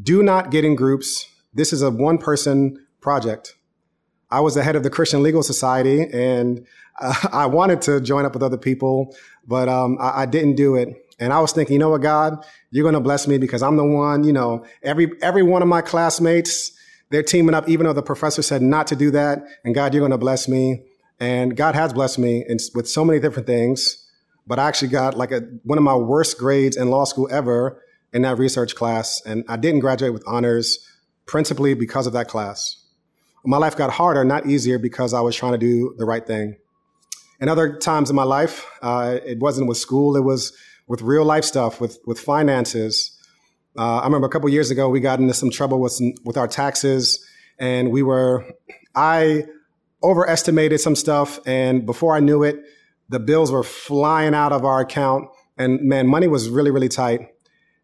do 0.00 0.22
not 0.22 0.50
get 0.50 0.64
in 0.64 0.76
groups. 0.76 1.26
This 1.52 1.72
is 1.72 1.82
a 1.82 1.90
one 1.90 2.18
person 2.18 2.86
project. 3.00 3.56
I 4.30 4.40
was 4.40 4.54
the 4.54 4.62
head 4.62 4.76
of 4.76 4.82
the 4.82 4.90
Christian 4.90 5.22
Legal 5.22 5.42
Society 5.42 6.02
and 6.12 6.64
uh, 7.00 7.14
I 7.32 7.46
wanted 7.46 7.82
to 7.82 8.00
join 8.00 8.24
up 8.24 8.34
with 8.34 8.42
other 8.42 8.56
people, 8.56 9.14
but 9.46 9.68
um, 9.68 9.98
I, 10.00 10.22
I, 10.22 10.26
didn't 10.26 10.54
do 10.54 10.76
it. 10.76 11.01
And 11.18 11.32
I 11.32 11.40
was 11.40 11.52
thinking, 11.52 11.74
you 11.74 11.78
know 11.78 11.90
what, 11.90 12.02
God, 12.02 12.44
you're 12.70 12.84
going 12.84 12.94
to 12.94 13.00
bless 13.00 13.28
me 13.28 13.38
because 13.38 13.62
I'm 13.62 13.76
the 13.76 13.84
one, 13.84 14.24
you 14.24 14.32
know, 14.32 14.64
every, 14.82 15.10
every 15.20 15.42
one 15.42 15.62
of 15.62 15.68
my 15.68 15.82
classmates, 15.82 16.72
they're 17.10 17.22
teaming 17.22 17.54
up, 17.54 17.68
even 17.68 17.86
though 17.86 17.92
the 17.92 18.02
professor 18.02 18.42
said 18.42 18.62
not 18.62 18.86
to 18.88 18.96
do 18.96 19.10
that. 19.10 19.44
And 19.64 19.74
God, 19.74 19.92
you're 19.92 20.00
going 20.00 20.12
to 20.12 20.18
bless 20.18 20.48
me. 20.48 20.84
And 21.20 21.56
God 21.56 21.74
has 21.74 21.92
blessed 21.92 22.18
me 22.18 22.44
in, 22.48 22.58
with 22.74 22.88
so 22.88 23.04
many 23.04 23.20
different 23.20 23.46
things. 23.46 23.98
But 24.46 24.58
I 24.58 24.66
actually 24.66 24.88
got 24.88 25.16
like 25.16 25.30
a, 25.30 25.40
one 25.62 25.78
of 25.78 25.84
my 25.84 25.94
worst 25.94 26.38
grades 26.38 26.76
in 26.76 26.88
law 26.88 27.04
school 27.04 27.28
ever 27.30 27.80
in 28.12 28.22
that 28.22 28.38
research 28.38 28.74
class. 28.74 29.22
And 29.24 29.44
I 29.48 29.56
didn't 29.56 29.80
graduate 29.80 30.12
with 30.12 30.24
honors 30.26 30.78
principally 31.26 31.74
because 31.74 32.06
of 32.06 32.12
that 32.14 32.28
class. 32.28 32.76
My 33.44 33.56
life 33.56 33.76
got 33.76 33.90
harder, 33.90 34.24
not 34.24 34.46
easier, 34.46 34.78
because 34.78 35.14
I 35.14 35.20
was 35.20 35.34
trying 35.34 35.52
to 35.52 35.58
do 35.58 35.94
the 35.98 36.04
right 36.04 36.26
thing. 36.26 36.56
And 37.40 37.50
other 37.50 37.76
times 37.76 38.08
in 38.08 38.14
my 38.14 38.22
life, 38.22 38.66
uh, 38.82 39.18
it 39.24 39.40
wasn't 39.40 39.66
with 39.66 39.78
school, 39.78 40.16
it 40.16 40.22
was 40.22 40.52
with 40.86 41.02
real 41.02 41.24
life 41.24 41.44
stuff, 41.44 41.80
with, 41.80 41.98
with 42.06 42.18
finances. 42.18 43.16
Uh, 43.78 43.98
I 43.98 44.04
remember 44.04 44.26
a 44.26 44.30
couple 44.30 44.48
years 44.48 44.70
ago, 44.70 44.88
we 44.88 45.00
got 45.00 45.18
into 45.18 45.34
some 45.34 45.50
trouble 45.50 45.80
with, 45.80 45.92
some, 45.92 46.12
with 46.24 46.36
our 46.36 46.48
taxes, 46.48 47.24
and 47.58 47.90
we 47.90 48.02
were, 48.02 48.44
I 48.94 49.44
overestimated 50.02 50.80
some 50.80 50.96
stuff, 50.96 51.38
and 51.46 51.86
before 51.86 52.14
I 52.14 52.20
knew 52.20 52.42
it, 52.42 52.56
the 53.08 53.20
bills 53.20 53.52
were 53.52 53.62
flying 53.62 54.34
out 54.34 54.52
of 54.52 54.64
our 54.64 54.80
account, 54.80 55.28
and 55.56 55.80
man, 55.82 56.06
money 56.06 56.26
was 56.26 56.48
really, 56.48 56.70
really 56.70 56.88
tight. 56.88 57.28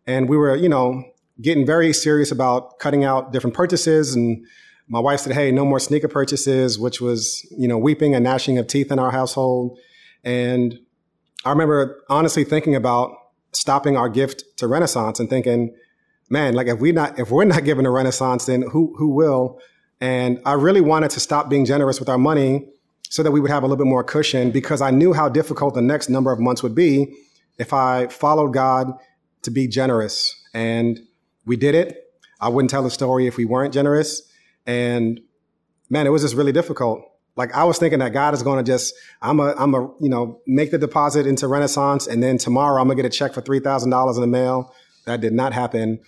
And 0.07 0.29
we 0.29 0.37
were, 0.37 0.57
you 0.57 0.69
know, 0.69 1.05
getting 1.41 1.67
very 1.67 1.93
serious 1.93 2.33
about 2.33 2.79
cutting 2.79 3.05
out 3.05 3.33
different 3.33 3.55
purchases 3.55 4.15
and 4.15 4.45
my 4.89 5.01
wife 5.01 5.21
said, 5.21 5.35
Hey, 5.35 5.53
no 5.53 5.65
more 5.65 5.79
sneaker 5.79 6.09
purchases, 6.09 6.79
which 6.79 7.01
was, 7.01 7.47
you 7.57 7.69
know, 7.69 7.79
weeping 7.79 8.15
and 8.15 8.25
gnashing 8.25 8.59
of 8.59 8.67
teeth 8.67 8.91
in 8.91 8.99
our 8.99 9.11
household. 9.11 9.79
And 10.25 10.79
I 11.45 11.51
remember 11.51 12.03
honestly 12.09 12.45
thinking 12.45 12.75
about 12.75 13.17
stopping 13.53 13.97
our 13.97 14.09
gift 14.09 14.45
to 14.59 14.67
Renaissance 14.67 15.21
and 15.21 15.31
thinking, 15.31 15.75
man, 16.29 16.55
like 16.55 16.67
if 16.67 16.79
we 16.81 16.93
not, 16.93 17.19
if 17.19 17.31
we're 17.31 17.45
not 17.45 17.65
giving 17.65 17.87
a 17.87 17.91
Renaissance, 17.91 18.47
then 18.47 18.63
who, 18.63 18.95
who 18.99 19.09
will? 19.09 19.61
And 20.01 20.41
I 20.45 20.53
really 20.53 20.81
wanted 20.81 21.11
to 21.11 21.21
stop 21.21 21.49
being 21.49 21.65
generous 21.65 21.99
with 21.99 22.09
our 22.09 22.19
money 22.19 22.69
so 23.09 23.23
that 23.23 23.31
we 23.31 23.41
would 23.41 23.51
have 23.51 23.63
a 23.63 23.67
little 23.67 23.83
bit 23.83 23.89
more 23.89 24.05
cushion 24.05 24.51
because 24.51 24.81
I 24.83 24.91
knew 24.91 25.13
how 25.13 25.29
difficult 25.29 25.75
the 25.75 25.83
next 25.83 26.09
number 26.09 26.31
of 26.31 26.39
months 26.39 26.63
would 26.63 26.75
be 26.75 27.15
if 27.59 27.73
I 27.73 28.07
followed 28.09 28.53
God 28.53 28.93
to 29.43 29.51
be 29.51 29.67
generous. 29.67 30.35
And 30.53 31.01
we 31.47 31.57
did 31.57 31.75
it. 31.75 32.13
I 32.41 32.49
wouldn't 32.49 32.71
tell 32.71 32.83
the 32.83 32.91
story 32.91 33.27
if 33.27 33.37
we 33.37 33.45
weren't 33.45 33.73
generous. 33.73 34.23
And 34.67 35.21
man, 35.89 36.07
it 36.07 36.11
was 36.11 36.23
just 36.23 36.35
really 36.35 36.53
difficult. 36.53 37.03
Like 37.39 37.55
I 37.55 37.63
was 37.63 37.79
thinking 37.79 38.01
that 38.01 38.13
God 38.13 38.35
is 38.35 38.43
going 38.43 38.63
to 38.63 38.69
just, 38.69 38.93
I'm 39.23 39.39
a, 39.39 39.55
I'm 39.57 39.73
a, 39.73 39.83
you 40.01 40.09
know, 40.09 40.41
make 40.49 40.73
the 40.73 40.77
deposit 40.77 41.25
into 41.25 41.47
Renaissance, 41.47 42.09
and 42.09 42.21
then 42.21 42.37
tomorrow 42.37 42.81
I'm 42.81 42.89
gonna 42.89 42.97
get 42.97 43.07
a 43.07 43.17
check 43.17 43.33
for 43.33 43.41
three 43.41 43.61
thousand 43.61 43.91
dollars 43.91 44.17
in 44.17 44.23
the 44.23 44.27
mail. 44.27 44.75
That 45.07 45.21
did 45.21 45.33
not 45.33 45.53
happen. 45.53 46.01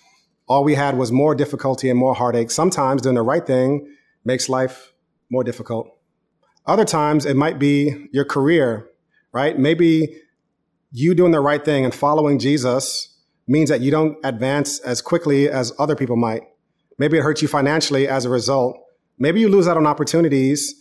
All 0.48 0.64
we 0.64 0.74
had 0.74 0.98
was 0.98 1.12
more 1.12 1.36
difficulty 1.36 1.88
and 1.88 1.96
more 1.96 2.16
heartache. 2.16 2.50
Sometimes 2.50 3.02
doing 3.02 3.14
the 3.14 3.22
right 3.22 3.46
thing 3.46 3.94
makes 4.24 4.48
life 4.48 4.92
more 5.30 5.44
difficult. 5.44 5.96
Other 6.66 6.84
times 6.84 7.24
it 7.24 7.36
might 7.36 7.60
be 7.60 8.08
your 8.12 8.24
career, 8.24 8.88
right? 9.32 9.56
Maybe 9.56 10.16
you 10.90 11.14
doing 11.14 11.30
the 11.30 11.40
right 11.40 11.64
thing 11.64 11.84
and 11.84 11.94
following 11.94 12.40
Jesus 12.40 13.16
means 13.46 13.70
that 13.70 13.80
you 13.80 13.92
don't 13.92 14.18
advance 14.24 14.80
as 14.80 15.00
quickly 15.00 15.48
as 15.48 15.72
other 15.78 15.94
people 15.94 16.16
might. 16.16 16.42
Maybe 16.98 17.18
it 17.18 17.22
hurts 17.22 17.40
you 17.40 17.46
financially 17.46 18.08
as 18.08 18.24
a 18.24 18.28
result. 18.28 18.76
Maybe 19.16 19.38
you 19.38 19.48
lose 19.48 19.68
out 19.68 19.76
on 19.76 19.86
opportunities 19.86 20.74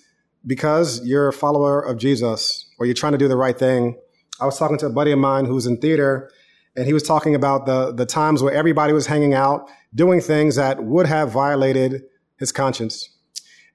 because 0.46 1.06
you're 1.06 1.28
a 1.28 1.34
follower 1.34 1.82
of 1.82 1.98
Jesus 1.98 2.70
or 2.78 2.86
you're 2.86 2.96
trying 2.96 3.12
to 3.12 3.18
do 3.18 3.28
the 3.28 3.36
right 3.36 3.58
thing. 3.58 3.98
I 4.40 4.46
was 4.46 4.58
talking 4.58 4.78
to 4.80 4.86
a 4.86 4.90
buddy 4.90 5.12
of 5.12 5.20
mine 5.20 5.46
who's 5.46 5.66
in 5.66 5.78
theater 5.78 6.32
and 6.76 6.86
he 6.86 6.94
was 6.94 7.04
talking 7.04 7.36
about 7.36 7.66
the, 7.66 7.92
the 7.92 8.06
times 8.06 8.42
where 8.42 8.54
everybody 8.54 8.94
was 8.94 9.08
hanging 9.08 9.34
out, 9.34 9.70
doing 9.94 10.22
things 10.22 10.56
that 10.56 10.84
would 10.84 11.08
have 11.08 11.32
violated 11.32 12.04
his 12.38 12.52
conscience. 12.52 13.10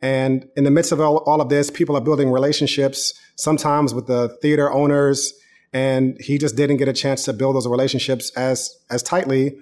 And 0.01 0.49
in 0.57 0.65
the 0.65 0.71
midst 0.71 0.93
of 0.93 1.01
all, 1.01 1.19
all 1.19 1.41
of 1.41 1.49
this, 1.49 1.71
people 1.71 1.97
are 1.97 2.01
building 2.01 2.31
relationships, 2.31 3.15
sometimes 3.37 3.95
with 3.95 4.07
the 4.07 4.37
theater 4.41 4.71
owners, 4.71 5.33
and 5.73 6.17
he 6.21 6.39
just 6.39 6.57
didn't 6.57 6.77
get 6.77 6.89
a 6.89 6.93
chance 6.93 7.25
to 7.25 7.33
build 7.33 7.57
those 7.57 7.67
relationships 7.67 8.31
as, 8.37 8.75
as 8.91 9.03
tightly 9.03 9.57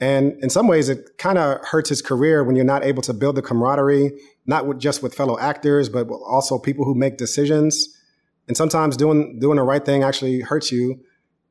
and 0.00 0.42
in 0.42 0.50
some 0.50 0.66
ways, 0.66 0.88
it 0.88 1.16
kind 1.18 1.38
of 1.38 1.64
hurts 1.64 1.88
his 1.88 2.02
career 2.02 2.42
when 2.42 2.56
you're 2.56 2.64
not 2.64 2.84
able 2.84 3.02
to 3.02 3.14
build 3.14 3.36
the 3.36 3.42
camaraderie, 3.42 4.12
not 4.46 4.66
with, 4.66 4.80
just 4.80 5.02
with 5.02 5.14
fellow 5.14 5.38
actors, 5.38 5.88
but 5.88 6.08
also 6.08 6.58
people 6.58 6.84
who 6.84 6.94
make 6.94 7.16
decisions. 7.16 7.88
And 8.48 8.56
sometimes 8.56 8.96
doing 8.96 9.38
doing 9.38 9.56
the 9.56 9.62
right 9.62 9.84
thing 9.84 10.02
actually 10.02 10.40
hurts 10.40 10.72
you 10.72 11.00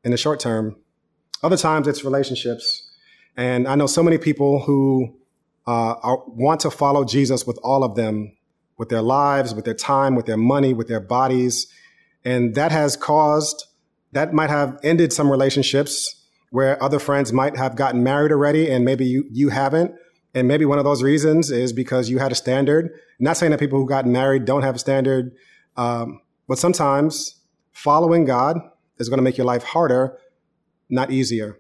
in 0.03 0.11
the 0.11 0.17
short 0.17 0.39
term. 0.39 0.75
Other 1.43 1.57
times, 1.57 1.87
it's 1.87 2.03
relationships. 2.03 2.89
And 3.37 3.67
I 3.67 3.75
know 3.75 3.87
so 3.87 4.03
many 4.03 4.17
people 4.17 4.59
who 4.59 5.15
uh, 5.65 5.95
are, 6.03 6.23
want 6.27 6.59
to 6.61 6.71
follow 6.71 7.05
Jesus 7.05 7.47
with 7.47 7.57
all 7.63 7.83
of 7.83 7.95
them, 7.95 8.35
with 8.77 8.89
their 8.89 9.01
lives, 9.01 9.55
with 9.55 9.63
their 9.63 9.73
time, 9.73 10.15
with 10.15 10.25
their 10.25 10.37
money, 10.37 10.73
with 10.73 10.87
their 10.87 10.99
bodies. 10.99 11.67
And 12.25 12.55
that 12.55 12.71
has 12.71 12.97
caused, 12.97 13.65
that 14.11 14.33
might 14.33 14.49
have 14.49 14.77
ended 14.83 15.13
some 15.13 15.31
relationships 15.31 16.20
where 16.51 16.81
other 16.83 16.99
friends 16.99 17.33
might 17.33 17.57
have 17.57 17.75
gotten 17.75 18.03
married 18.03 18.31
already 18.31 18.69
and 18.69 18.85
maybe 18.85 19.05
you, 19.05 19.25
you 19.31 19.49
haven't. 19.49 19.95
And 20.33 20.47
maybe 20.47 20.65
one 20.65 20.77
of 20.77 20.85
those 20.85 21.01
reasons 21.01 21.49
is 21.49 21.73
because 21.73 22.09
you 22.09 22.19
had 22.19 22.31
a 22.31 22.35
standard. 22.35 22.85
I'm 22.85 23.25
not 23.25 23.37
saying 23.37 23.51
that 23.51 23.59
people 23.59 23.79
who 23.79 23.87
got 23.87 24.05
married 24.05 24.45
don't 24.45 24.61
have 24.61 24.75
a 24.75 24.79
standard, 24.79 25.33
um, 25.75 26.21
but 26.47 26.57
sometimes 26.57 27.35
following 27.71 28.25
God 28.25 28.59
is 28.97 29.09
going 29.09 29.17
to 29.17 29.23
make 29.23 29.37
your 29.37 29.45
life 29.45 29.63
harder, 29.63 30.17
not 30.89 31.09
easier. 31.09 31.57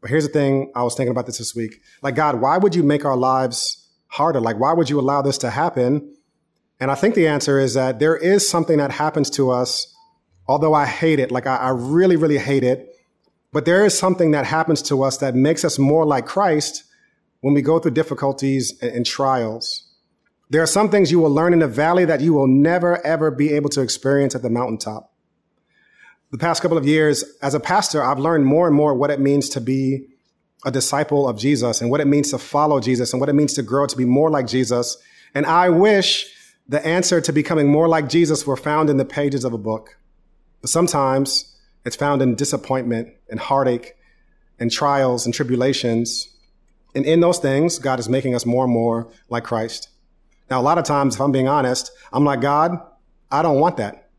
But 0.00 0.10
here's 0.10 0.26
the 0.26 0.32
thing 0.32 0.72
I 0.76 0.84
was 0.84 0.94
thinking 0.94 1.10
about 1.10 1.26
this 1.26 1.38
this 1.38 1.54
week. 1.54 1.82
Like, 2.00 2.14
God, 2.14 2.40
why 2.40 2.56
would 2.56 2.74
you 2.74 2.84
make 2.84 3.04
our 3.04 3.16
lives 3.16 3.88
harder? 4.06 4.40
Like, 4.40 4.58
why 4.58 4.72
would 4.72 4.88
you 4.88 5.00
allow 5.00 5.22
this 5.22 5.38
to 5.38 5.50
happen? 5.50 6.14
And 6.78 6.90
I 6.90 6.94
think 6.94 7.16
the 7.16 7.26
answer 7.26 7.58
is 7.58 7.74
that 7.74 7.98
there 7.98 8.16
is 8.16 8.48
something 8.48 8.78
that 8.78 8.92
happens 8.92 9.28
to 9.30 9.50
us, 9.50 9.92
although 10.46 10.72
I 10.72 10.86
hate 10.86 11.18
it. 11.18 11.32
Like, 11.32 11.48
I, 11.48 11.56
I 11.56 11.70
really, 11.70 12.14
really 12.14 12.38
hate 12.38 12.62
it 12.62 12.94
but 13.52 13.64
there 13.64 13.84
is 13.84 13.98
something 13.98 14.32
that 14.32 14.44
happens 14.44 14.82
to 14.82 15.02
us 15.02 15.18
that 15.18 15.34
makes 15.34 15.64
us 15.64 15.78
more 15.78 16.04
like 16.04 16.26
Christ 16.26 16.84
when 17.40 17.54
we 17.54 17.62
go 17.62 17.78
through 17.78 17.92
difficulties 17.92 18.78
and, 18.82 19.06
trials. 19.06 19.84
There 20.50 20.62
are 20.62 20.66
some 20.66 20.90
things 20.90 21.10
you 21.10 21.20
will 21.20 21.30
learn 21.30 21.52
in 21.52 21.60
the 21.60 21.68
valley 21.68 22.04
that 22.04 22.20
you 22.20 22.34
will 22.34 22.46
never, 22.48 23.04
ever 23.06 23.30
be 23.30 23.52
able 23.52 23.70
to 23.70 23.80
experience 23.80 24.34
at 24.34 24.42
the 24.42 24.50
mountaintop. 24.50 25.12
The 26.30 26.38
past 26.38 26.60
couple 26.60 26.76
of 26.76 26.86
years, 26.86 27.24
as 27.40 27.54
a 27.54 27.60
pastor, 27.60 28.02
I've 28.02 28.18
learned 28.18 28.44
more 28.44 28.66
and 28.66 28.76
more 28.76 28.94
what 28.94 29.10
it 29.10 29.20
means 29.20 29.48
to 29.50 29.60
be 29.60 30.06
a 30.64 30.70
disciple 30.70 31.28
of 31.28 31.38
Jesus 31.38 31.80
and 31.80 31.90
what 31.90 32.00
it 32.00 32.06
means 32.06 32.30
to 32.30 32.38
follow 32.38 32.80
Jesus 32.80 33.12
and 33.12 33.20
what 33.20 33.28
it 33.28 33.34
means 33.34 33.54
to 33.54 33.62
grow 33.62 33.86
to 33.86 33.96
be 33.96 34.04
more 34.04 34.30
like 34.30 34.46
Jesus. 34.46 34.96
And 35.34 35.46
I 35.46 35.70
wish 35.70 36.26
the 36.68 36.84
answer 36.84 37.20
to 37.20 37.32
becoming 37.32 37.68
more 37.68 37.88
like 37.88 38.08
Jesus 38.08 38.46
were 38.46 38.56
found 38.56 38.90
in 38.90 38.98
the 38.98 39.04
pages 39.04 39.44
of 39.44 39.52
a 39.52 39.58
book. 39.58 39.96
But 40.60 40.70
sometimes 40.70 41.56
it's 41.88 41.96
found 41.96 42.20
in 42.20 42.34
disappointment 42.34 43.08
and 43.30 43.40
heartache 43.40 43.96
and 44.60 44.70
trials 44.70 45.24
and 45.24 45.34
tribulations. 45.34 46.28
And 46.94 47.06
in 47.06 47.20
those 47.20 47.38
things, 47.38 47.78
God 47.78 47.98
is 47.98 48.10
making 48.10 48.34
us 48.34 48.44
more 48.44 48.64
and 48.64 48.72
more 48.72 49.08
like 49.30 49.44
Christ. 49.44 49.88
Now, 50.50 50.60
a 50.60 50.62
lot 50.62 50.76
of 50.76 50.84
times, 50.84 51.14
if 51.14 51.20
I'm 51.20 51.32
being 51.32 51.48
honest, 51.48 51.90
I'm 52.12 52.24
like, 52.24 52.42
God, 52.42 52.78
I 53.30 53.40
don't 53.40 53.58
want 53.58 53.78
that. 53.78 54.10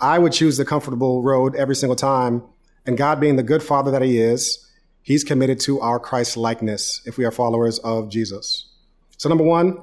I 0.00 0.18
would 0.18 0.32
choose 0.32 0.56
the 0.56 0.64
comfortable 0.64 1.22
road 1.22 1.54
every 1.54 1.76
single 1.76 1.94
time. 1.96 2.42
And 2.84 2.98
God, 2.98 3.20
being 3.20 3.36
the 3.36 3.44
good 3.44 3.62
father 3.62 3.92
that 3.92 4.02
he 4.02 4.18
is, 4.18 4.68
he's 5.02 5.22
committed 5.22 5.60
to 5.60 5.80
our 5.80 6.00
Christ 6.00 6.36
likeness 6.36 7.02
if 7.06 7.16
we 7.18 7.24
are 7.24 7.30
followers 7.30 7.78
of 7.80 8.10
Jesus. 8.10 8.68
So, 9.16 9.28
number 9.28 9.44
one, 9.44 9.78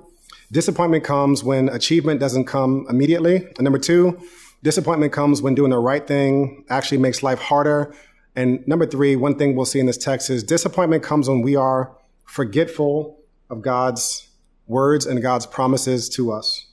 disappointment 0.51 1.05
comes 1.05 1.41
when 1.41 1.69
achievement 1.69 2.19
doesn't 2.19 2.45
come 2.45 2.85
immediately. 2.89 3.37
And 3.37 3.61
number 3.61 3.79
two, 3.79 4.21
Disappointment 4.63 5.11
comes 5.11 5.41
when 5.41 5.55
doing 5.55 5.71
the 5.71 5.77
right 5.77 6.07
thing 6.07 6.63
actually 6.69 6.97
makes 6.97 7.21
life 7.21 7.37
harder. 7.37 7.93
And 8.35 8.65
number 8.65 8.85
three, 8.85 9.17
one 9.17 9.37
thing 9.37 9.55
we'll 9.55 9.65
see 9.65 9.79
in 9.79 9.85
this 9.85 9.97
text 9.97 10.29
is 10.29 10.41
disappointment 10.41 11.03
comes 11.03 11.27
when 11.27 11.41
we 11.41 11.57
are 11.57 11.95
forgetful 12.25 13.19
of 13.49 13.61
God's 13.61 14.29
words 14.65 15.05
and 15.05 15.21
God's 15.21 15.45
promises 15.45 16.07
to 16.09 16.31
us. 16.31 16.65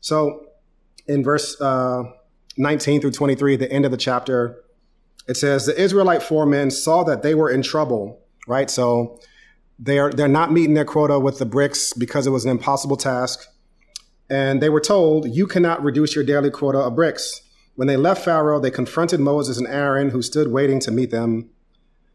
So 0.00 0.46
in 1.06 1.22
verse 1.22 1.58
uh, 1.60 2.02
19 2.56 3.00
through 3.00 3.12
23, 3.12 3.54
the 3.54 3.70
end 3.72 3.84
of 3.84 3.92
the 3.92 3.96
chapter, 3.96 4.64
it 5.28 5.36
says, 5.36 5.66
The 5.66 5.80
Israelite 5.80 6.24
foremen 6.24 6.72
saw 6.72 7.04
that 7.04 7.22
they 7.22 7.36
were 7.36 7.48
in 7.48 7.62
trouble, 7.62 8.20
right? 8.48 8.68
So 8.68 9.20
they're, 9.78 10.10
they're 10.10 10.26
not 10.26 10.50
meeting 10.50 10.74
their 10.74 10.84
quota 10.84 11.20
with 11.20 11.38
the 11.38 11.46
bricks 11.46 11.92
because 11.92 12.26
it 12.26 12.30
was 12.30 12.44
an 12.44 12.50
impossible 12.50 12.96
task 12.96 13.46
and 14.32 14.62
they 14.62 14.70
were 14.70 14.80
told, 14.80 15.28
you 15.28 15.46
cannot 15.46 15.84
reduce 15.84 16.14
your 16.14 16.24
daily 16.24 16.50
quota 16.50 16.78
of 16.78 16.94
bricks. 16.94 17.42
When 17.74 17.86
they 17.86 17.98
left 17.98 18.24
Pharaoh, 18.24 18.58
they 18.58 18.70
confronted 18.70 19.20
Moses 19.20 19.58
and 19.58 19.68
Aaron, 19.68 20.08
who 20.08 20.22
stood 20.22 20.50
waiting 20.50 20.80
to 20.80 20.90
meet 20.90 21.10
them. 21.10 21.50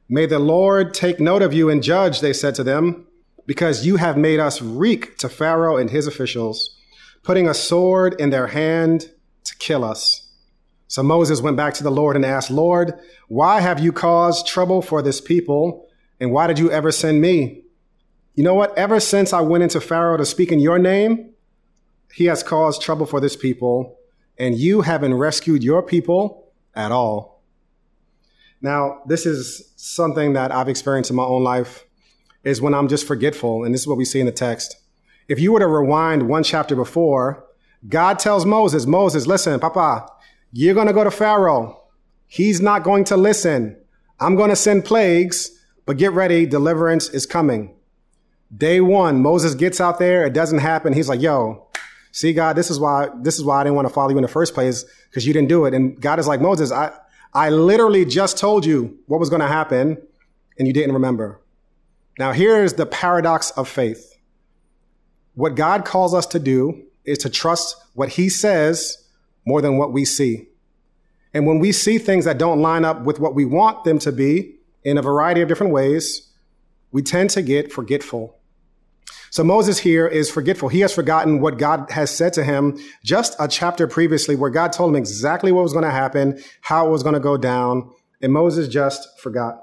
May 0.10 0.26
the 0.26 0.40
Lord 0.40 0.96
take 0.96 1.20
note 1.20 1.44
of 1.44 1.54
you 1.54 1.70
and 1.70 1.84
judge, 1.84 2.22
they 2.22 2.34
said 2.34 2.56
to 2.56 2.64
them, 2.64 3.06
because 3.46 3.86
you 3.86 3.98
have 3.98 4.18
made 4.18 4.40
us 4.40 4.64
reek 4.64 5.20
to 5.20 5.30
Pharaoh 5.30 5.78
and 5.78 5.92
his 5.92 6.08
officials, 6.08 6.76
putting 7.22 7.48
a 7.48 7.54
sword 7.54 8.20
in 8.20 8.32
their 8.32 8.48
hand 8.48 9.12
to 9.44 9.56
kill 9.58 9.84
us. 9.84 10.28
So 10.88 11.04
Moses 11.04 11.40
went 11.40 11.56
back 11.56 11.76
to 11.76 11.84
the 11.84 11.92
Lord 11.92 12.16
and 12.16 12.26
asked, 12.26 12.50
Lord, 12.50 12.94
why 13.28 13.62
have 13.62 13.80
you 13.80 13.92
caused 13.92 14.48
trouble 14.48 14.82
for 14.82 15.04
this 15.04 15.22
people? 15.22 15.88
And 16.20 16.32
why 16.32 16.48
did 16.48 16.58
you 16.58 16.72
ever 16.72 16.92
send 16.92 17.22
me? 17.22 17.62
You 18.34 18.44
know 18.44 18.56
what? 18.56 18.76
Ever 18.76 19.00
since 19.00 19.34
I 19.34 19.42
went 19.42 19.62
into 19.62 19.80
Pharaoh 19.80 20.18
to 20.18 20.26
speak 20.26 20.52
in 20.52 20.60
your 20.60 20.80
name, 20.80 21.36
he 22.14 22.26
has 22.26 22.44
caused 22.44 22.82
trouble 22.82 23.06
for 23.06 23.20
this 23.20 23.36
people, 23.36 23.98
and 24.38 24.56
you 24.56 24.82
haven't 24.82 25.14
rescued 25.14 25.64
your 25.64 25.84
people 25.84 26.52
at 26.76 26.92
all. 26.92 27.42
Now, 28.62 29.02
this 29.06 29.26
is 29.26 29.72
something 29.76 30.34
that 30.34 30.52
I've 30.52 30.70
experienced 30.70 31.10
in 31.10 31.16
my 31.16 31.24
own 31.24 31.44
life 31.44 31.86
is 32.44 32.62
when 32.62 32.74
I'm 32.74 32.88
just 32.88 33.06
forgetful, 33.06 33.64
and 33.64 33.74
this 33.74 33.82
is 33.82 33.88
what 33.88 33.98
we 33.98 34.06
see 34.06 34.20
in 34.20 34.26
the 34.26 34.32
text. 34.32 34.78
If 35.28 35.40
you 35.40 35.52
were 35.52 35.60
to 35.60 35.68
rewind 35.68 36.30
one 36.30 36.44
chapter 36.44 36.76
before, 36.76 37.44
God 37.88 38.20
tells 38.20 38.46
Moses, 38.46 38.86
Moses, 38.86 39.28
listen, 39.28 39.60
Papa, 39.60 40.08
you're 40.52 40.74
going 40.74 40.88
to 40.88 40.94
go 40.94 41.04
to 41.04 41.12
Pharaoh. 41.12 41.84
He's 42.26 42.62
not 42.62 42.84
going 42.84 43.04
to 43.06 43.18
listen. 43.18 43.78
I'm 44.20 44.36
going 44.36 44.50
to 44.50 44.56
send 44.56 44.86
plagues, 44.86 45.52
but 45.86 45.98
get 45.98 46.14
ready. 46.14 46.46
Deliverance 46.46 47.10
is 47.10 47.26
coming. 47.26 47.76
Day 48.56 48.82
one, 48.82 49.22
Moses 49.22 49.54
gets 49.56 49.80
out 49.82 50.00
there. 50.00 50.26
It 50.26 50.34
doesn't 50.34 50.60
happen. 50.60 50.94
He's 50.94 51.10
like, 51.10 51.22
yo, 51.22 51.68
see, 52.18 52.34
God, 52.34 52.56
this 52.56 52.72
is 52.72 52.80
why, 52.80 53.10
this 53.22 53.38
is 53.38 53.44
why 53.44 53.62
I 53.62 53.64
didn't 53.64 53.76
want 53.76 53.88
to 53.88 53.94
follow 53.94 54.10
you 54.10 54.18
in 54.18 54.24
the 54.24 54.28
first 54.28 54.56
place 54.56 54.86
because 55.10 55.28
you 55.28 55.34
didn't 55.34 55.50
do 55.50 55.66
it. 55.66 55.74
And 55.76 56.02
God 56.02 56.18
is 56.18 56.28
like, 56.28 56.42
Moses, 56.42 56.72
I, 56.72 56.92
I 57.32 57.50
literally 57.50 58.06
just 58.06 58.40
told 58.40 58.66
you 58.66 58.98
what 59.06 59.20
was 59.20 59.30
going 59.30 59.42
to 59.42 59.48
happen 59.48 60.02
and 60.58 60.68
you 60.68 60.74
didn't 60.74 60.94
remember. 60.94 61.40
Now, 62.18 62.32
here's 62.32 62.74
the 62.74 62.88
paradox 62.88 63.52
of 63.52 63.70
faith. 63.70 64.18
What 65.36 65.54
God 65.54 65.86
calls 65.86 66.16
us 66.16 66.26
to 66.28 66.40
do 66.40 66.88
is 67.06 67.20
to 67.20 67.30
trust 67.30 67.76
what 67.94 68.10
he 68.10 68.30
says 68.30 69.06
more 69.46 69.62
than 69.62 69.78
what 69.78 69.94
we 69.94 70.04
see. 70.04 70.48
And 71.36 71.46
when 71.46 71.60
we 71.60 71.72
see 71.72 72.00
things 72.00 72.26
that 72.26 72.40
don't 72.40 72.64
line 72.64 72.84
up 72.84 73.04
with 73.04 73.20
what 73.20 73.36
we 73.36 73.46
want 73.46 73.84
them 73.84 74.00
to 74.00 74.12
be 74.12 74.56
in 74.84 74.98
a 74.98 75.04
variety 75.04 75.42
of 75.42 75.48
different 75.48 75.72
ways, 75.72 76.32
we 76.92 77.04
tend 77.04 77.30
to 77.32 77.44
get 77.44 77.72
forgetful. 77.72 78.37
So 79.30 79.44
Moses 79.44 79.80
here 79.80 80.08
is 80.08 80.30
forgetful. 80.30 80.70
He 80.70 80.80
has 80.82 80.94
forgotten 80.94 81.42
what 81.42 81.58
God 81.58 81.92
has 81.92 82.16
said 82.16 82.34
to 82.34 82.44
him 82.44 82.78
just 83.04 83.36
a 83.40 83.48
chapter 83.48 83.88
previously 83.88 84.36
where 84.36 84.50
God 84.50 84.72
told 84.74 84.92
him 84.92 84.96
exactly 84.96 85.52
what 85.52 85.64
was 85.64 85.74
going 85.74 85.86
to 85.86 85.92
happen, 85.92 86.42
how 86.62 86.88
it 86.88 86.92
was 86.92 87.04
going 87.04 87.14
to 87.14 87.20
go 87.20 87.38
down. 87.38 87.92
And 88.22 88.34
Moses 88.34 88.68
just 88.68 89.08
forgot. 89.20 89.62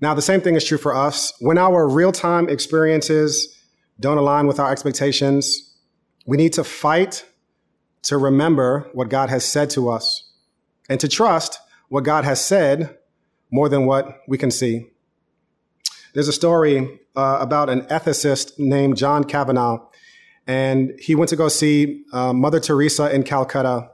Now, 0.00 0.14
the 0.14 0.22
same 0.22 0.40
thing 0.40 0.54
is 0.54 0.64
true 0.64 0.78
for 0.78 0.94
us. 0.94 1.32
When 1.40 1.56
our 1.56 1.88
real 1.88 2.12
time 2.12 2.48
experiences 2.48 3.56
don't 4.00 4.18
align 4.18 4.46
with 4.46 4.58
our 4.58 4.70
expectations, 4.70 5.74
we 6.26 6.36
need 6.36 6.52
to 6.54 6.64
fight 6.64 7.24
to 8.02 8.18
remember 8.18 8.90
what 8.92 9.08
God 9.08 9.30
has 9.30 9.44
said 9.44 9.70
to 9.70 9.88
us 9.88 10.30
and 10.88 11.00
to 11.00 11.08
trust 11.08 11.58
what 11.88 12.04
God 12.04 12.24
has 12.24 12.44
said 12.44 12.98
more 13.50 13.68
than 13.68 13.86
what 13.86 14.18
we 14.28 14.36
can 14.36 14.50
see. 14.50 14.90
There's 16.14 16.28
a 16.28 16.32
story 16.32 17.00
uh, 17.16 17.38
about 17.40 17.68
an 17.68 17.82
ethicist 17.82 18.58
named 18.58 18.96
John 18.96 19.24
Kavanaugh, 19.24 19.86
and 20.46 20.92
he 21.00 21.14
went 21.14 21.28
to 21.30 21.36
go 21.36 21.48
see 21.48 22.04
uh, 22.12 22.32
Mother 22.32 22.60
Teresa 22.60 23.12
in 23.12 23.24
Calcutta. 23.24 23.90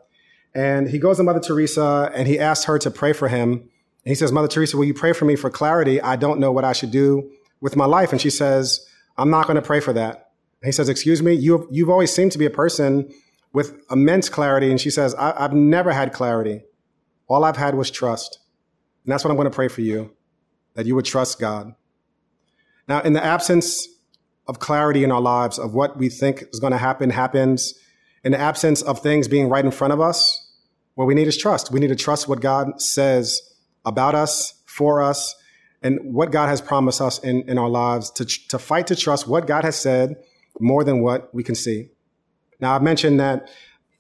And 0.55 0.89
he 0.89 0.99
goes 0.99 1.17
to 1.19 1.23
Mother 1.23 1.41
Teresa 1.41 2.11
and 2.15 2.27
he 2.27 2.39
asks 2.39 2.65
her 2.65 2.79
to 2.81 2.91
pray 2.91 3.13
for 3.13 3.29
him. 3.29 3.53
And 3.53 3.71
he 4.05 4.15
says, 4.15 4.33
Mother 4.33 4.49
Teresa, 4.49 4.77
will 4.77 4.85
you 4.85 4.95
pray 4.95 5.13
for 5.13 5.25
me 5.25 5.37
for 5.37 5.49
clarity? 5.49 6.01
I 6.01 6.17
don't 6.17 6.41
know 6.41 6.51
what 6.51 6.65
I 6.65 6.73
should 6.73 6.91
do 6.91 7.31
with 7.61 7.77
my 7.77 7.85
life. 7.85 8.11
And 8.11 8.21
she 8.21 8.31
says, 8.31 8.85
I'm 9.17 9.31
not 9.31 9.47
going 9.47 9.57
to 9.57 9.63
pray 9.63 9.81
for 9.81 9.93
that. 9.93 10.33
And 10.61 10.69
he 10.69 10.73
says, 10.73 10.89
Excuse 10.89 11.23
me, 11.23 11.35
you've, 11.35 11.67
you've 11.71 11.91
always 11.91 12.13
seemed 12.13 12.33
to 12.33 12.39
be 12.39 12.47
a 12.47 12.51
person 12.51 13.13
with 13.53 13.81
immense 13.91 14.29
clarity. 14.29 14.71
And 14.71 14.81
she 14.81 14.91
says, 14.91 15.15
I, 15.15 15.41
have 15.41 15.53
never 15.53 15.93
had 15.93 16.13
clarity. 16.13 16.63
All 17.29 17.45
I've 17.45 17.57
had 17.57 17.77
was 17.77 17.91
trust. 17.91 18.41
And 19.05 19.13
that's 19.13 19.23
what 19.23 19.31
I'm 19.31 19.37
going 19.37 19.49
to 19.49 19.55
pray 19.55 19.69
for 19.69 19.83
you, 19.83 20.13
that 20.75 20.87
you 20.87 20.97
would 20.97 21.05
trust 21.05 21.39
God. 21.39 21.75
Now, 22.91 23.01
in 23.03 23.13
the 23.13 23.25
absence 23.25 23.87
of 24.49 24.59
clarity 24.59 25.05
in 25.05 25.13
our 25.13 25.21
lives 25.21 25.61
of 25.61 25.75
what 25.75 25.97
we 25.97 26.09
think 26.09 26.43
is 26.53 26.59
going 26.59 26.73
to 26.73 26.77
happen 26.77 27.11
happens, 27.11 27.73
in 28.25 28.33
the 28.33 28.41
absence 28.41 28.83
of 28.83 28.99
things 28.99 29.29
being 29.29 29.49
right 29.49 29.65
in 29.65 29.71
front 29.71 29.93
of 29.93 30.01
us, 30.01 30.53
what 30.97 31.05
we 31.05 31.15
need 31.15 31.29
is 31.29 31.39
trust. 31.39 31.71
We 31.71 31.79
need 31.79 31.91
to 31.91 31.95
trust 31.95 32.27
what 32.27 32.41
God 32.41 32.83
says 32.83 33.41
about 33.85 34.17
us, 34.17 34.55
for 34.67 35.03
us, 35.03 35.37
and 35.83 36.01
what 36.03 36.33
God 36.33 36.49
has 36.49 36.61
promised 36.61 37.01
us 37.01 37.21
in, 37.21 37.49
in 37.49 37.59
our 37.59 37.69
lives 37.69 38.11
to, 38.11 38.25
to 38.49 38.59
fight 38.59 38.89
to 38.89 38.97
trust 38.97 39.29
what 39.29 39.47
God 39.47 39.63
has 39.63 39.77
said 39.77 40.17
more 40.59 40.83
than 40.83 41.01
what 41.01 41.33
we 41.33 41.45
can 41.45 41.55
see. 41.55 41.91
Now, 42.59 42.75
I've 42.75 42.83
mentioned 42.83 43.21
that, 43.21 43.51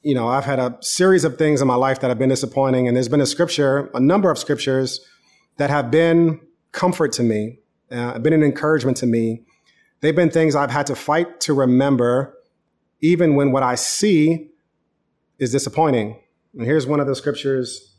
you 0.03 0.17
know, 0.17 0.27
I've 0.27 0.45
had 0.45 0.59
a 0.59 0.77
series 0.81 1.23
of 1.23 1.39
things 1.39 1.63
in 1.63 1.69
my 1.69 1.77
life 1.77 2.01
that 2.01 2.09
have 2.09 2.19
been 2.19 2.29
disappointing, 2.29 2.89
and 2.89 2.97
there's 2.97 3.09
been 3.09 3.21
a 3.21 3.27
scripture, 3.27 3.89
a 3.95 4.01
number 4.01 4.33
of 4.33 4.37
scriptures 4.37 4.99
that 5.59 5.71
have 5.71 5.93
been 5.93 6.41
comfort 6.73 7.13
to 7.13 7.23
me 7.23 7.60
uh, 7.91 8.19
been 8.19 8.33
an 8.33 8.43
encouragement 8.43 8.97
to 8.99 9.07
me. 9.07 9.43
They've 10.01 10.17
been 10.17 10.31
things 10.31 10.55
I've 10.55 10.71
had 10.71 10.87
to 10.87 10.97
fight 10.97 11.41
to 11.41 11.55
remember, 11.55 12.35
even 13.01 13.35
when 13.35 13.53
what 13.53 13.63
I 13.63 13.75
see 13.75 14.51
is 15.39 15.53
disappointing. 15.53 16.21
And 16.55 16.65
here's 16.65 16.87
one 16.87 17.01
of 17.01 17.07
the 17.07 17.15
scriptures 17.15 17.95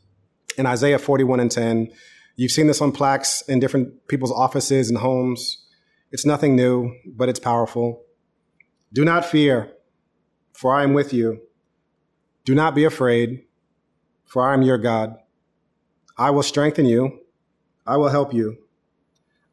in 0.56 0.66
Isaiah 0.66 0.98
41 0.98 1.40
and 1.40 1.50
10. 1.50 1.92
You've 2.36 2.50
seen 2.50 2.66
this 2.66 2.80
on 2.80 2.92
plaques 2.92 3.42
in 3.42 3.60
different 3.60 4.08
people's 4.08 4.32
offices 4.32 4.88
and 4.88 4.98
homes. 4.98 5.58
It's 6.10 6.26
nothing 6.26 6.56
new, 6.56 6.94
but 7.06 7.28
it's 7.28 7.38
powerful. 7.38 8.02
Do 8.92 9.04
not 9.04 9.24
fear, 9.24 9.72
for 10.52 10.74
I 10.74 10.82
am 10.82 10.92
with 10.92 11.12
you. 11.12 11.40
Do 12.44 12.54
not 12.54 12.74
be 12.74 12.84
afraid, 12.84 13.44
for 14.24 14.46
I 14.46 14.54
am 14.54 14.62
your 14.62 14.78
God. 14.78 15.16
I 16.18 16.30
will 16.30 16.42
strengthen 16.42 16.84
you. 16.84 17.20
I 17.86 17.96
will 17.96 18.08
help 18.08 18.34
you. 18.34 18.58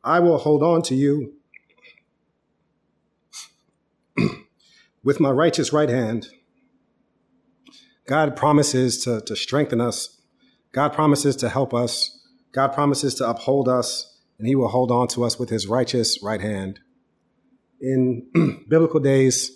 I 0.04 0.20
will 0.20 0.38
hold 0.38 0.64
on 0.64 0.82
to 0.84 0.96
you 0.96 1.34
with 5.04 5.20
my 5.20 5.32
righteous 5.32 5.74
right 5.74 5.90
hand. 5.90 6.28
God 8.06 8.36
promises 8.36 9.04
to, 9.04 9.22
to 9.22 9.36
strengthen 9.36 9.82
us. 9.82 10.22
God 10.72 10.94
promises 10.94 11.36
to 11.38 11.50
help 11.50 11.74
us. 11.74 12.16
God 12.52 12.74
promises 12.74 13.14
to 13.16 13.30
uphold 13.30 13.68
us, 13.68 14.18
and 14.38 14.48
He 14.48 14.56
will 14.56 14.70
hold 14.70 14.92
on 14.92 15.08
to 15.10 15.24
us 15.24 15.38
with 15.38 15.50
His 15.50 15.68
righteous 15.68 16.24
right 16.24 16.42
hand. 16.42 16.80
In 17.82 18.66
biblical 18.68 19.00
days, 19.00 19.52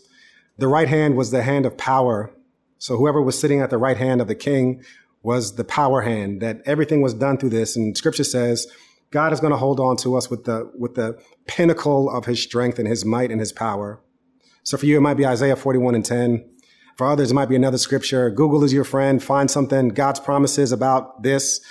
the 0.57 0.67
right 0.67 0.87
hand 0.87 1.15
was 1.15 1.31
the 1.31 1.43
hand 1.43 1.65
of 1.65 1.77
power. 1.77 2.31
So 2.77 2.97
whoever 2.97 3.21
was 3.21 3.39
sitting 3.39 3.61
at 3.61 3.69
the 3.69 3.77
right 3.77 3.97
hand 3.97 4.21
of 4.21 4.27
the 4.27 4.35
king 4.35 4.83
was 5.23 5.55
the 5.55 5.63
power 5.63 6.01
hand, 6.01 6.41
that 6.41 6.61
everything 6.65 7.01
was 7.01 7.13
done 7.13 7.37
through 7.37 7.49
this. 7.49 7.75
And 7.75 7.97
scripture 7.97 8.25
says 8.25 8.67
God 9.13 9.31
is 9.31 9.39
going 9.39 9.51
to 9.51 9.57
hold 9.57 9.79
on 9.79 9.95
to 9.97 10.17
us 10.17 10.31
with 10.31 10.45
the, 10.45 10.71
with 10.75 10.95
the 10.95 11.21
pinnacle 11.45 12.09
of 12.09 12.25
his 12.25 12.41
strength 12.41 12.79
and 12.79 12.87
his 12.87 13.05
might 13.05 13.29
and 13.29 13.39
his 13.39 13.51
power. 13.51 14.01
So 14.63 14.75
for 14.75 14.87
you, 14.87 14.97
it 14.97 15.01
might 15.01 15.17
be 15.17 15.25
Isaiah 15.25 15.55
41 15.55 15.93
and 15.93 16.03
10. 16.03 16.49
For 16.97 17.05
others, 17.05 17.29
it 17.29 17.35
might 17.35 17.47
be 17.47 17.55
another 17.55 17.77
scripture. 17.77 18.31
Google 18.31 18.63
is 18.63 18.73
your 18.73 18.83
friend. 18.83 19.21
Find 19.21 19.51
something, 19.51 19.89
God's 19.89 20.19
promises 20.19 20.71
about 20.71 21.21
this, 21.21 21.61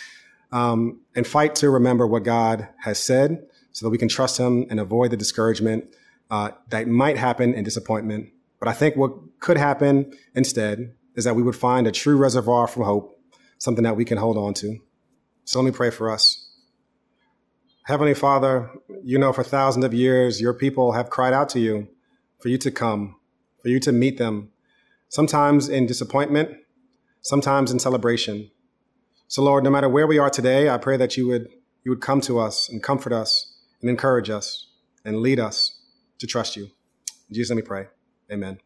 um, 0.52 1.00
and 1.16 1.26
fight 1.26 1.56
to 1.56 1.68
remember 1.68 2.06
what 2.06 2.22
God 2.22 2.68
has 2.82 3.02
said 3.02 3.44
so 3.72 3.86
that 3.86 3.90
we 3.90 3.98
can 3.98 4.08
trust 4.08 4.38
him 4.38 4.64
and 4.70 4.78
avoid 4.78 5.10
the 5.10 5.16
discouragement 5.16 5.96
uh, 6.30 6.52
that 6.68 6.86
might 6.86 7.18
happen 7.18 7.54
in 7.54 7.64
disappointment. 7.64 8.28
But 8.60 8.68
I 8.68 8.72
think 8.72 8.94
what 8.94 9.14
could 9.40 9.56
happen 9.56 10.12
instead 10.36 10.94
is 11.16 11.24
that 11.24 11.34
we 11.34 11.42
would 11.42 11.56
find 11.56 11.88
a 11.88 11.92
true 11.92 12.16
reservoir 12.16 12.68
from 12.68 12.84
hope, 12.84 13.20
something 13.58 13.82
that 13.82 13.96
we 13.96 14.04
can 14.04 14.18
hold 14.18 14.36
on 14.36 14.54
to. 14.54 14.78
So 15.44 15.58
let 15.58 15.66
me 15.66 15.72
pray 15.72 15.90
for 15.90 16.08
us. 16.08 16.41
Heavenly 17.84 18.14
Father, 18.14 18.70
you 19.02 19.18
know, 19.18 19.32
for 19.32 19.42
thousands 19.42 19.84
of 19.84 19.92
years, 19.92 20.40
your 20.40 20.54
people 20.54 20.92
have 20.92 21.10
cried 21.10 21.32
out 21.32 21.48
to 21.50 21.60
you 21.60 21.88
for 22.38 22.48
you 22.48 22.56
to 22.58 22.70
come, 22.70 23.16
for 23.60 23.68
you 23.68 23.80
to 23.80 23.90
meet 23.90 24.18
them, 24.18 24.50
sometimes 25.08 25.68
in 25.68 25.86
disappointment, 25.86 26.50
sometimes 27.22 27.72
in 27.72 27.80
celebration. 27.80 28.50
So, 29.26 29.42
Lord, 29.42 29.64
no 29.64 29.70
matter 29.70 29.88
where 29.88 30.06
we 30.06 30.18
are 30.18 30.30
today, 30.30 30.68
I 30.68 30.78
pray 30.78 30.96
that 30.96 31.16
you 31.16 31.26
would, 31.26 31.48
you 31.82 31.90
would 31.90 32.00
come 32.00 32.20
to 32.22 32.38
us 32.38 32.68
and 32.68 32.80
comfort 32.82 33.12
us 33.12 33.52
and 33.80 33.90
encourage 33.90 34.30
us 34.30 34.68
and 35.04 35.16
lead 35.16 35.40
us 35.40 35.80
to 36.18 36.26
trust 36.26 36.56
you. 36.56 36.64
In 37.28 37.34
Jesus, 37.34 37.50
let 37.50 37.56
me 37.56 37.62
pray. 37.62 37.86
Amen. 38.30 38.58